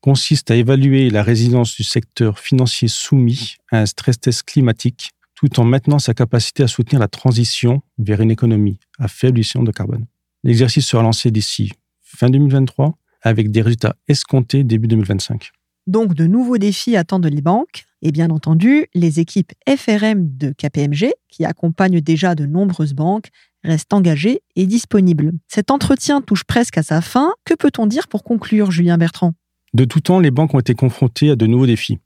consiste 0.00 0.50
à 0.50 0.56
évaluer 0.56 1.10
la 1.10 1.22
résilience 1.22 1.74
du 1.74 1.82
secteur 1.82 2.38
financier 2.38 2.88
soumis 2.88 3.56
à 3.72 3.78
un 3.78 3.86
stress 3.86 4.20
test 4.20 4.42
climatique 4.44 5.10
tout 5.34 5.60
en 5.60 5.64
maintenant 5.64 5.98
sa 5.98 6.14
capacité 6.14 6.62
à 6.62 6.68
soutenir 6.68 7.00
la 7.00 7.08
transition 7.08 7.82
vers 7.98 8.20
une 8.20 8.30
économie 8.30 8.78
à 8.98 9.08
faible 9.08 9.38
émission 9.38 9.62
de 9.62 9.70
carbone. 9.70 10.06
L'exercice 10.44 10.86
sera 10.86 11.02
lancé 11.02 11.30
d'ici 11.30 11.72
fin 12.02 12.28
2023 12.30 12.96
avec 13.22 13.50
des 13.50 13.62
résultats 13.62 13.96
escomptés 14.08 14.64
début 14.64 14.88
2025. 14.88 15.50
Donc 15.86 16.14
de 16.14 16.26
nouveaux 16.26 16.58
défis 16.58 16.96
attendent 16.96 17.26
les 17.26 17.42
banques 17.42 17.84
et 18.02 18.10
bien 18.10 18.30
entendu 18.30 18.86
les 18.94 19.20
équipes 19.20 19.52
FRM 19.68 20.36
de 20.36 20.52
KPMG 20.52 21.12
qui 21.28 21.44
accompagnent 21.44 22.00
déjà 22.00 22.34
de 22.34 22.44
nombreuses 22.46 22.94
banques 22.94 23.28
restent 23.62 23.92
engagées 23.92 24.42
et 24.54 24.66
disponibles. 24.66 25.32
Cet 25.48 25.70
entretien 25.70 26.20
touche 26.20 26.44
presque 26.44 26.78
à 26.78 26.82
sa 26.82 27.00
fin. 27.00 27.32
Que 27.44 27.54
peut-on 27.54 27.86
dire 27.86 28.08
pour 28.08 28.24
conclure, 28.24 28.70
Julien 28.70 28.98
Bertrand? 28.98 29.34
De 29.74 29.84
tout 29.84 30.00
temps, 30.00 30.20
les 30.20 30.30
banques 30.30 30.54
ont 30.54 30.60
été 30.60 30.74
confrontées 30.74 31.30
à 31.30 31.36
de 31.36 31.46
nouveaux 31.46 31.66
défis, 31.66 31.98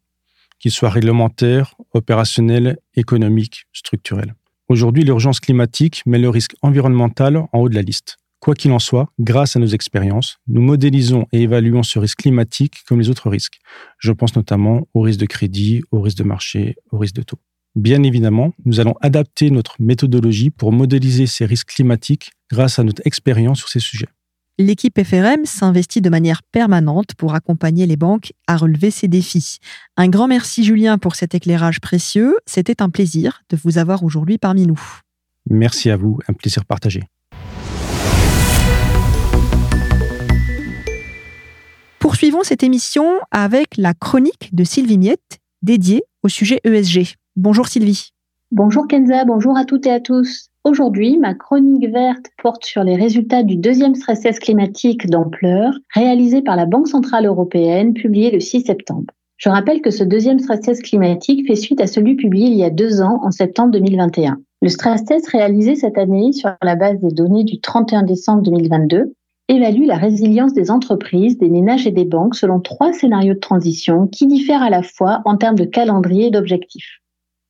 qu'ils 0.59 0.73
soient 0.73 0.90
réglementaires, 0.90 1.75
opérationnels, 1.93 2.79
économiques, 2.95 3.66
structurels. 3.73 4.35
Aujourd'hui, 4.69 5.05
l'urgence 5.05 5.40
climatique 5.40 6.03
met 6.07 6.19
le 6.19 6.29
risque 6.29 6.55
environnemental 6.62 7.37
en 7.37 7.59
haut 7.59 7.69
de 7.69 7.75
la 7.75 7.83
liste. 7.83 8.19
Quoi 8.40 8.55
qu'il 8.55 8.72
en 8.72 8.79
soit, 8.79 9.12
grâce 9.18 9.57
à 9.57 9.61
nos 9.61 9.66
expériences, 9.66 10.38
nous 10.48 10.62
modélisons 10.62 11.26
et 11.31 11.42
évaluons 11.42 11.83
ce 11.83 11.98
risque 11.98 12.20
climatique 12.20 12.79
comme 12.88 12.98
les 12.98 13.11
autres 13.11 13.29
risques. 13.29 13.61
Je 13.98 14.12
pense 14.12 14.35
notamment 14.35 14.88
au 14.94 15.03
risque 15.03 15.20
de 15.20 15.26
crédit, 15.26 15.83
au 15.90 16.00
risque 16.00 16.16
de 16.16 16.24
marché, 16.24 16.76
au 16.90 16.96
risque 16.96 17.16
de 17.16 17.22
taux. 17.22 17.38
Bien 17.76 18.03
évidemment, 18.03 18.55
nous 18.64 18.81
allons 18.81 18.94
adapter 19.03 19.50
notre 19.50 19.76
méthodologie 19.79 20.48
pour 20.48 20.72
modéliser 20.72 21.26
ces 21.26 21.44
risques 21.44 21.68
climatiques 21.68 22.33
grâce 22.50 22.79
à 22.79 22.83
notre 22.83 23.03
expérience 23.05 23.59
sur 23.59 23.68
ces 23.68 23.79
sujets. 23.79 24.09
L'équipe 24.59 24.98
FRM 25.03 25.44
s'investit 25.44 26.00
de 26.00 26.09
manière 26.09 26.42
permanente 26.42 27.14
pour 27.16 27.35
accompagner 27.35 27.87
les 27.87 27.96
banques 27.96 28.33
à 28.46 28.57
relever 28.57 28.90
ces 28.90 29.07
défis. 29.07 29.59
Un 29.98 30.09
grand 30.09 30.29
merci 30.29 30.64
Julien 30.64 30.96
pour 30.96 31.14
cet 31.14 31.35
éclairage 31.35 31.81
précieux. 31.81 32.37
C'était 32.46 32.83
un 32.83 32.88
plaisir 32.88 33.42
de 33.50 33.59
vous 33.62 33.76
avoir 33.76 34.03
aujourd'hui 34.03 34.38
parmi 34.38 34.66
nous. 34.66 34.81
Merci 35.48 35.90
à 35.90 35.96
vous, 35.96 36.18
un 36.26 36.33
plaisir 36.33 36.64
partagé. 36.64 37.03
Poursuivons 42.01 42.43
cette 42.43 42.63
émission 42.63 43.05
avec 43.31 43.77
la 43.77 43.93
chronique 43.93 44.55
de 44.55 44.65
Sylvie 44.65 44.97
Miette 44.97 45.39
dédiée 45.61 46.03
au 46.23 46.29
sujet 46.29 46.59
ESG. 46.65 47.17
Bonjour 47.37 47.69
Sylvie. 47.69 48.13
Bonjour 48.51 48.89
Kenza, 48.89 49.27
bonjour 49.27 49.55
à 49.59 49.67
toutes 49.67 49.85
et 49.85 49.91
à 49.91 50.01
tous. 50.01 50.49
Aujourd'hui, 50.65 51.19
ma 51.19 51.35
chronique 51.35 51.93
verte 51.93 52.25
porte 52.43 52.65
sur 52.65 52.85
les 52.85 52.97
résultats 52.97 53.43
du 53.43 53.57
deuxième 53.57 53.95
stress 53.95 54.21
test 54.21 54.41
climatique 54.41 55.11
d'ampleur 55.11 55.75
réalisé 55.95 56.41
par 56.41 56.57
la 56.57 56.65
Banque 56.65 56.89
Centrale 56.89 57.27
Européenne, 57.27 57.93
publié 57.93 58.31
le 58.31 58.41
6 58.41 58.63
septembre. 58.63 59.13
Je 59.37 59.51
rappelle 59.51 59.83
que 59.83 59.91
ce 59.91 60.03
deuxième 60.03 60.39
stress 60.39 60.61
test 60.61 60.83
climatique 60.83 61.47
fait 61.47 61.55
suite 61.55 61.83
à 61.83 61.87
celui 61.87 62.17
publié 62.17 62.47
il 62.47 62.57
y 62.57 62.65
a 62.65 62.71
deux 62.71 63.03
ans, 63.03 63.21
en 63.23 63.31
septembre 63.31 63.73
2021. 63.73 64.39
Le 64.63 64.69
stress 64.71 65.05
test 65.05 65.29
réalisé 65.29 65.75
cette 65.75 65.99
année 65.99 66.33
sur 66.33 66.51
la 66.63 66.77
base 66.77 66.99
des 67.01 67.13
données 67.13 67.45
du 67.45 67.61
31 67.61 68.05
décembre 68.05 68.41
2022 68.41 69.13
évalue 69.51 69.85
la 69.85 69.97
résilience 69.97 70.55
des 70.55 70.71
entreprises, 70.71 71.37
des 71.37 71.51
ménages 71.51 71.85
et 71.85 71.91
des 71.91 72.05
banques 72.05 72.37
selon 72.37 72.61
trois 72.61 72.93
scénarios 72.93 73.35
de 73.35 73.41
transition 73.41 74.07
qui 74.07 74.29
diffèrent 74.29 74.63
à 74.63 74.71
la 74.71 74.85
fois 74.85 75.23
en 75.25 75.37
termes 75.37 75.59
de 75.59 75.65
calendrier 75.65 76.29
et 76.29 76.31
d'objectifs. 76.31 77.01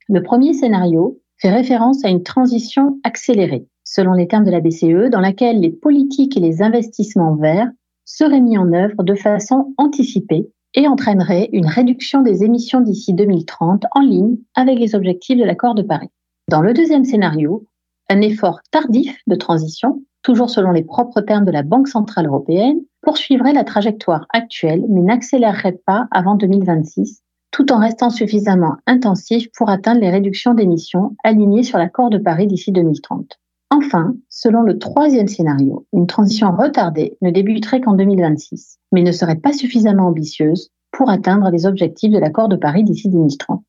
Le 0.08 0.22
premier 0.22 0.54
scénario 0.54 1.20
fait 1.36 1.50
référence 1.50 2.02
à 2.02 2.08
une 2.08 2.22
transition 2.22 2.98
accélérée, 3.04 3.66
selon 3.84 4.14
les 4.14 4.26
termes 4.26 4.46
de 4.46 4.50
la 4.50 4.60
BCE, 4.60 5.10
dans 5.10 5.20
laquelle 5.20 5.60
les 5.60 5.70
politiques 5.70 6.38
et 6.38 6.40
les 6.40 6.62
investissements 6.62 7.36
verts 7.36 7.70
seraient 8.06 8.40
mis 8.40 8.56
en 8.56 8.72
œuvre 8.72 9.02
de 9.02 9.14
façon 9.14 9.74
anticipée 9.76 10.48
et 10.74 10.88
entraîneraient 10.88 11.50
une 11.52 11.66
réduction 11.66 12.22
des 12.22 12.44
émissions 12.44 12.80
d'ici 12.80 13.12
2030 13.12 13.84
en 13.92 14.00
ligne 14.00 14.38
avec 14.54 14.78
les 14.78 14.94
objectifs 14.94 15.38
de 15.38 15.44
l'accord 15.44 15.74
de 15.74 15.82
Paris. 15.82 16.08
Dans 16.48 16.62
le 16.62 16.72
deuxième 16.72 17.04
scénario, 17.04 17.66
un 18.08 18.22
effort 18.22 18.60
tardif 18.70 19.18
de 19.26 19.34
transition, 19.36 20.02
toujours 20.22 20.50
selon 20.50 20.70
les 20.70 20.84
propres 20.84 21.20
termes 21.20 21.44
de 21.44 21.50
la 21.50 21.62
Banque 21.62 21.88
centrale 21.88 22.26
européenne, 22.26 22.80
poursuivrait 23.02 23.52
la 23.52 23.64
trajectoire 23.64 24.26
actuelle 24.32 24.84
mais 24.88 25.00
n'accélérerait 25.00 25.80
pas 25.86 26.06
avant 26.10 26.34
2026 26.34 27.22
tout 27.50 27.72
en 27.72 27.78
restant 27.78 28.10
suffisamment 28.10 28.76
intensif 28.86 29.48
pour 29.56 29.70
atteindre 29.70 30.00
les 30.00 30.10
réductions 30.10 30.54
d'émissions 30.54 31.16
alignées 31.24 31.62
sur 31.62 31.78
l'accord 31.78 32.10
de 32.10 32.18
Paris 32.18 32.46
d'ici 32.46 32.72
2030. 32.72 33.38
Enfin, 33.70 34.14
selon 34.28 34.62
le 34.62 34.78
troisième 34.78 35.28
scénario, 35.28 35.86
une 35.92 36.06
transition 36.06 36.52
retardée 36.56 37.16
ne 37.22 37.30
débuterait 37.30 37.80
qu'en 37.80 37.94
2026, 37.94 38.78
mais 38.92 39.02
ne 39.02 39.12
serait 39.12 39.36
pas 39.36 39.52
suffisamment 39.52 40.08
ambitieuse 40.08 40.70
pour 40.90 41.08
atteindre 41.08 41.50
les 41.50 41.66
objectifs 41.66 42.10
de 42.10 42.18
l'accord 42.18 42.48
de 42.48 42.56
Paris 42.56 42.82
d'ici 42.82 43.08
2030. 43.08 43.62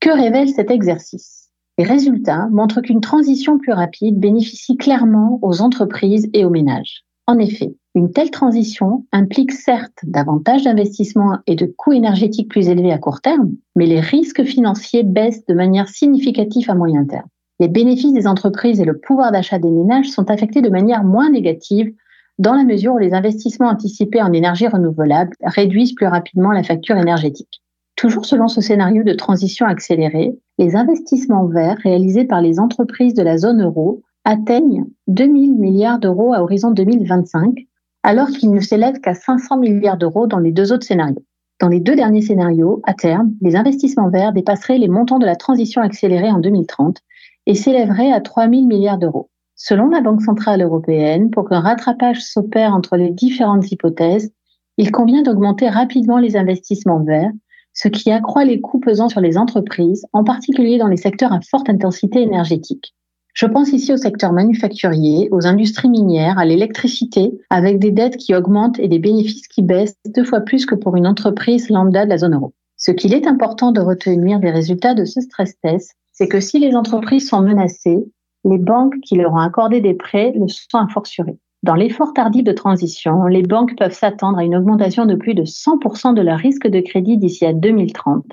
Que 0.00 0.10
révèle 0.10 0.50
cet 0.50 0.70
exercice? 0.70 1.39
Les 1.80 1.86
résultats 1.86 2.46
montrent 2.50 2.82
qu'une 2.82 3.00
transition 3.00 3.58
plus 3.58 3.72
rapide 3.72 4.20
bénéficie 4.20 4.76
clairement 4.76 5.38
aux 5.40 5.62
entreprises 5.62 6.28
et 6.34 6.44
aux 6.44 6.50
ménages. 6.50 7.06
En 7.26 7.38
effet, 7.38 7.74
une 7.94 8.12
telle 8.12 8.30
transition 8.30 9.06
implique 9.12 9.52
certes 9.52 10.00
davantage 10.02 10.64
d'investissements 10.64 11.38
et 11.46 11.56
de 11.56 11.64
coûts 11.64 11.94
énergétiques 11.94 12.50
plus 12.50 12.68
élevés 12.68 12.92
à 12.92 12.98
court 12.98 13.22
terme, 13.22 13.52
mais 13.76 13.86
les 13.86 14.00
risques 14.00 14.44
financiers 14.44 15.04
baissent 15.04 15.46
de 15.46 15.54
manière 15.54 15.88
significative 15.88 16.68
à 16.68 16.74
moyen 16.74 17.06
terme. 17.06 17.30
Les 17.60 17.68
bénéfices 17.68 18.12
des 18.12 18.26
entreprises 18.26 18.78
et 18.78 18.84
le 18.84 18.98
pouvoir 18.98 19.32
d'achat 19.32 19.58
des 19.58 19.70
ménages 19.70 20.10
sont 20.10 20.30
affectés 20.30 20.60
de 20.60 20.68
manière 20.68 21.02
moins 21.02 21.30
négative 21.30 21.94
dans 22.38 22.52
la 22.52 22.64
mesure 22.64 22.92
où 22.92 22.98
les 22.98 23.14
investissements 23.14 23.70
anticipés 23.70 24.20
en 24.20 24.34
énergie 24.34 24.68
renouvelable 24.68 25.32
réduisent 25.42 25.94
plus 25.94 26.08
rapidement 26.08 26.52
la 26.52 26.62
facture 26.62 26.98
énergétique. 26.98 27.62
Toujours 28.00 28.24
selon 28.24 28.48
ce 28.48 28.62
scénario 28.62 29.02
de 29.02 29.12
transition 29.12 29.66
accélérée, 29.66 30.34
les 30.56 30.74
investissements 30.74 31.44
verts 31.44 31.76
réalisés 31.84 32.24
par 32.24 32.40
les 32.40 32.58
entreprises 32.58 33.12
de 33.12 33.22
la 33.22 33.36
zone 33.36 33.62
euro 33.62 34.00
atteignent 34.24 34.86
2000 35.08 35.58
milliards 35.58 35.98
d'euros 35.98 36.32
à 36.32 36.40
horizon 36.40 36.70
2025, 36.70 37.58
alors 38.02 38.28
qu'ils 38.28 38.52
ne 38.52 38.60
s'élèvent 38.60 39.00
qu'à 39.00 39.12
500 39.12 39.58
milliards 39.58 39.98
d'euros 39.98 40.26
dans 40.26 40.38
les 40.38 40.50
deux 40.50 40.72
autres 40.72 40.86
scénarios. 40.86 41.22
Dans 41.60 41.68
les 41.68 41.78
deux 41.78 41.94
derniers 41.94 42.22
scénarios, 42.22 42.80
à 42.84 42.94
terme, 42.94 43.34
les 43.42 43.54
investissements 43.54 44.08
verts 44.08 44.32
dépasseraient 44.32 44.78
les 44.78 44.88
montants 44.88 45.18
de 45.18 45.26
la 45.26 45.36
transition 45.36 45.82
accélérée 45.82 46.30
en 46.30 46.38
2030 46.38 46.96
et 47.44 47.54
s'élèveraient 47.54 48.12
à 48.12 48.22
3 48.22 48.48
000 48.48 48.62
milliards 48.62 48.96
d'euros. 48.96 49.28
Selon 49.56 49.90
la 49.90 50.00
Banque 50.00 50.22
centrale 50.22 50.62
européenne, 50.62 51.30
pour 51.30 51.50
qu'un 51.50 51.60
rattrapage 51.60 52.22
s'opère 52.22 52.72
entre 52.72 52.96
les 52.96 53.10
différentes 53.10 53.70
hypothèses, 53.70 54.32
il 54.78 54.90
convient 54.90 55.20
d'augmenter 55.20 55.68
rapidement 55.68 56.16
les 56.16 56.38
investissements 56.38 57.04
verts, 57.04 57.32
ce 57.72 57.88
qui 57.88 58.10
accroît 58.10 58.44
les 58.44 58.60
coûts 58.60 58.80
pesant 58.80 59.08
sur 59.08 59.20
les 59.20 59.38
entreprises, 59.38 60.06
en 60.12 60.24
particulier 60.24 60.78
dans 60.78 60.88
les 60.88 60.96
secteurs 60.96 61.32
à 61.32 61.40
forte 61.40 61.68
intensité 61.68 62.22
énergétique. 62.22 62.94
Je 63.34 63.46
pense 63.46 63.72
ici 63.72 63.92
au 63.92 63.96
secteur 63.96 64.32
manufacturier, 64.32 65.28
aux 65.30 65.46
industries 65.46 65.88
minières, 65.88 66.38
à 66.38 66.44
l'électricité, 66.44 67.32
avec 67.48 67.78
des 67.78 67.92
dettes 67.92 68.16
qui 68.16 68.34
augmentent 68.34 68.78
et 68.80 68.88
des 68.88 68.98
bénéfices 68.98 69.48
qui 69.48 69.62
baissent 69.62 69.96
deux 70.06 70.24
fois 70.24 70.40
plus 70.40 70.66
que 70.66 70.74
pour 70.74 70.96
une 70.96 71.06
entreprise 71.06 71.70
lambda 71.70 72.04
de 72.04 72.10
la 72.10 72.18
zone 72.18 72.34
euro. 72.34 72.52
Ce 72.76 72.90
qu'il 72.90 73.14
est 73.14 73.26
important 73.26 73.72
de 73.72 73.80
retenir 73.80 74.40
des 74.40 74.50
résultats 74.50 74.94
de 74.94 75.04
ce 75.04 75.20
stress 75.20 75.58
test, 75.60 75.92
c'est 76.12 76.28
que 76.28 76.40
si 76.40 76.58
les 76.58 76.74
entreprises 76.74 77.28
sont 77.28 77.40
menacées, 77.40 78.04
les 78.44 78.58
banques 78.58 78.98
qui 79.00 79.16
leur 79.16 79.32
ont 79.32 79.38
accordé 79.38 79.80
des 79.80 79.94
prêts 79.94 80.32
le 80.34 80.48
sont 80.48 80.78
à 80.78 80.88
fortiori. 80.88 81.38
Dans 81.62 81.74
l'effort 81.74 82.12
tardif 82.14 82.44
de 82.44 82.52
transition, 82.52 83.26
les 83.26 83.42
banques 83.42 83.76
peuvent 83.76 83.92
s'attendre 83.92 84.38
à 84.38 84.44
une 84.44 84.56
augmentation 84.56 85.06
de 85.06 85.14
plus 85.14 85.34
de 85.34 85.42
100% 85.42 86.14
de 86.14 86.22
leur 86.22 86.38
risque 86.38 86.66
de 86.66 86.80
crédit 86.80 87.18
d'ici 87.18 87.44
à 87.44 87.52
2030 87.52 88.24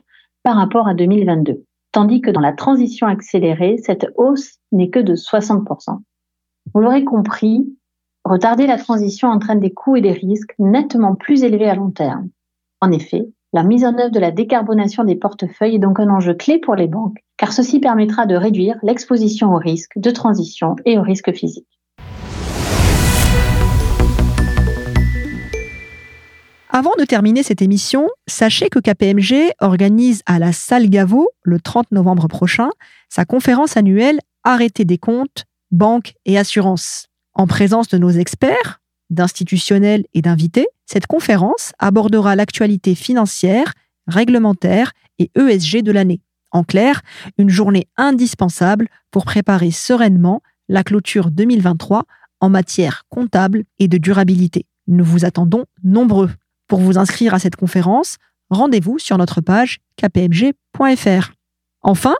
par 0.43 0.55
rapport 0.55 0.87
à 0.87 0.93
2022 0.93 1.65
tandis 1.97 2.21
que 2.21 2.29
dans 2.29 2.41
la 2.41 2.53
transition 2.53 3.07
accélérée, 3.07 3.77
cette 3.77 4.05
hausse 4.17 4.57
n'est 4.71 4.91
que 4.91 4.99
de 4.99 5.15
60%. 5.15 5.97
Vous 6.71 6.79
l'aurez 6.79 7.03
compris, 7.03 7.75
retarder 8.23 8.67
la 8.67 8.77
transition 8.77 9.29
entraîne 9.29 9.59
des 9.59 9.73
coûts 9.73 9.95
et 9.95 10.01
des 10.01 10.11
risques 10.11 10.53
nettement 10.59 11.15
plus 11.15 11.43
élevés 11.43 11.67
à 11.69 11.73
long 11.73 11.89
terme. 11.89 12.29
En 12.81 12.91
effet, 12.91 13.27
la 13.51 13.63
mise 13.63 13.83
en 13.83 13.97
œuvre 13.97 14.11
de 14.11 14.19
la 14.19 14.29
décarbonation 14.29 15.05
des 15.05 15.15
portefeuilles 15.15 15.75
est 15.75 15.79
donc 15.79 15.99
un 15.99 16.09
enjeu 16.09 16.35
clé 16.35 16.59
pour 16.59 16.75
les 16.75 16.87
banques, 16.87 17.17
car 17.37 17.51
ceci 17.51 17.79
permettra 17.79 18.27
de 18.27 18.35
réduire 18.35 18.77
l'exposition 18.83 19.53
aux 19.53 19.57
risques 19.57 19.97
de 19.97 20.11
transition 20.11 20.75
et 20.85 20.99
aux 20.99 21.03
risques 21.03 21.33
physiques. 21.33 21.76
Avant 26.69 26.91
de 26.99 27.05
terminer 27.05 27.43
cette 27.43 27.61
émission, 27.61 28.09
sachez 28.27 28.69
que 28.69 28.79
KPMG 28.79 29.53
organise 29.59 30.21
à 30.25 30.37
la 30.37 30.51
Salle 30.51 30.89
Gaveau, 30.89 31.29
le 31.43 31.59
30 31.61 31.91
novembre 31.91 32.27
prochain, 32.27 32.69
sa 33.09 33.25
conférence 33.25 33.77
annuelle 33.77 34.19
Arrêter 34.43 34.85
des 34.85 34.97
comptes, 34.97 35.43
banques 35.71 36.13
et 36.25 36.37
assurances. 36.37 37.07
En 37.33 37.47
présence 37.47 37.89
de 37.89 37.97
nos 37.97 38.11
experts, 38.11 38.79
d'institutionnels 39.09 40.05
et 40.13 40.21
d'invités, 40.21 40.67
cette 40.85 41.05
conférence 41.05 41.73
abordera 41.79 42.35
l'actualité 42.35 42.95
financière, 42.95 43.73
réglementaire 44.07 44.93
et 45.19 45.31
ESG 45.35 45.81
de 45.81 45.91
l'année. 45.91 46.21
En 46.51 46.63
clair, 46.63 47.01
une 47.37 47.49
journée 47.49 47.89
indispensable 47.97 48.87
pour 49.11 49.25
préparer 49.25 49.71
sereinement 49.71 50.41
la 50.69 50.83
clôture 50.83 51.29
2023 51.29 52.03
en 52.39 52.49
matière 52.49 53.03
comptable 53.09 53.63
et 53.79 53.87
de 53.87 53.97
durabilité. 53.97 54.65
Nous 54.87 55.03
vous 55.03 55.25
attendons 55.25 55.65
nombreux. 55.83 56.29
Pour 56.67 56.79
vous 56.79 56.97
inscrire 56.97 57.33
à 57.33 57.39
cette 57.39 57.55
conférence, 57.55 58.17
rendez-vous 58.49 58.99
sur 58.99 59.17
notre 59.17 59.41
page 59.41 59.79
kpmg.fr. 59.97 61.31
Enfin, 61.81 62.15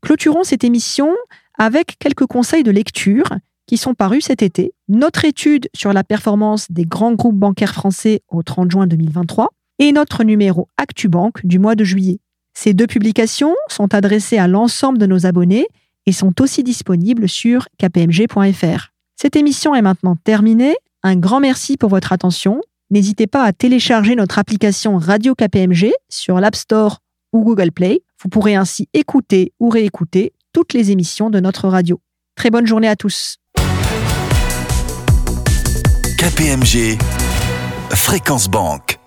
clôturons 0.00 0.44
cette 0.44 0.64
émission 0.64 1.14
avec 1.58 1.96
quelques 1.98 2.26
conseils 2.26 2.62
de 2.62 2.70
lecture 2.70 3.28
qui 3.66 3.76
sont 3.76 3.94
parus 3.94 4.24
cet 4.24 4.42
été. 4.42 4.72
Notre 4.88 5.24
étude 5.24 5.68
sur 5.74 5.92
la 5.92 6.02
performance 6.02 6.66
des 6.70 6.84
grands 6.84 7.12
groupes 7.12 7.36
bancaires 7.36 7.74
français 7.74 8.22
au 8.28 8.42
30 8.42 8.70
juin 8.70 8.86
2023 8.86 9.50
et 9.78 9.92
notre 9.92 10.24
numéro 10.24 10.68
ActuBank 10.76 11.46
du 11.46 11.58
mois 11.58 11.76
de 11.76 11.84
juillet. 11.84 12.18
Ces 12.54 12.74
deux 12.74 12.86
publications 12.86 13.54
sont 13.68 13.94
adressées 13.94 14.38
à 14.38 14.48
l'ensemble 14.48 14.98
de 14.98 15.06
nos 15.06 15.24
abonnés 15.24 15.68
et 16.06 16.12
sont 16.12 16.40
aussi 16.40 16.64
disponibles 16.64 17.28
sur 17.28 17.66
kpmg.fr. 17.78 18.88
Cette 19.16 19.36
émission 19.36 19.74
est 19.74 19.82
maintenant 19.82 20.16
terminée. 20.16 20.74
Un 21.02 21.16
grand 21.16 21.40
merci 21.40 21.76
pour 21.76 21.90
votre 21.90 22.12
attention 22.12 22.60
N'hésitez 22.92 23.28
pas 23.28 23.44
à 23.44 23.52
télécharger 23.52 24.16
notre 24.16 24.40
application 24.40 24.98
Radio 24.98 25.36
KPMG 25.36 25.92
sur 26.08 26.40
l'App 26.40 26.56
Store 26.56 26.98
ou 27.32 27.44
Google 27.44 27.70
Play. 27.70 28.00
Vous 28.20 28.28
pourrez 28.28 28.56
ainsi 28.56 28.88
écouter 28.94 29.52
ou 29.60 29.68
réécouter 29.68 30.32
toutes 30.52 30.72
les 30.72 30.90
émissions 30.90 31.30
de 31.30 31.38
notre 31.38 31.68
radio. 31.68 32.00
Très 32.34 32.50
bonne 32.50 32.66
journée 32.66 32.88
à 32.88 32.96
tous. 32.96 33.36
KPMG, 36.18 36.98
Fréquence 37.90 38.48
Banque. 38.48 38.99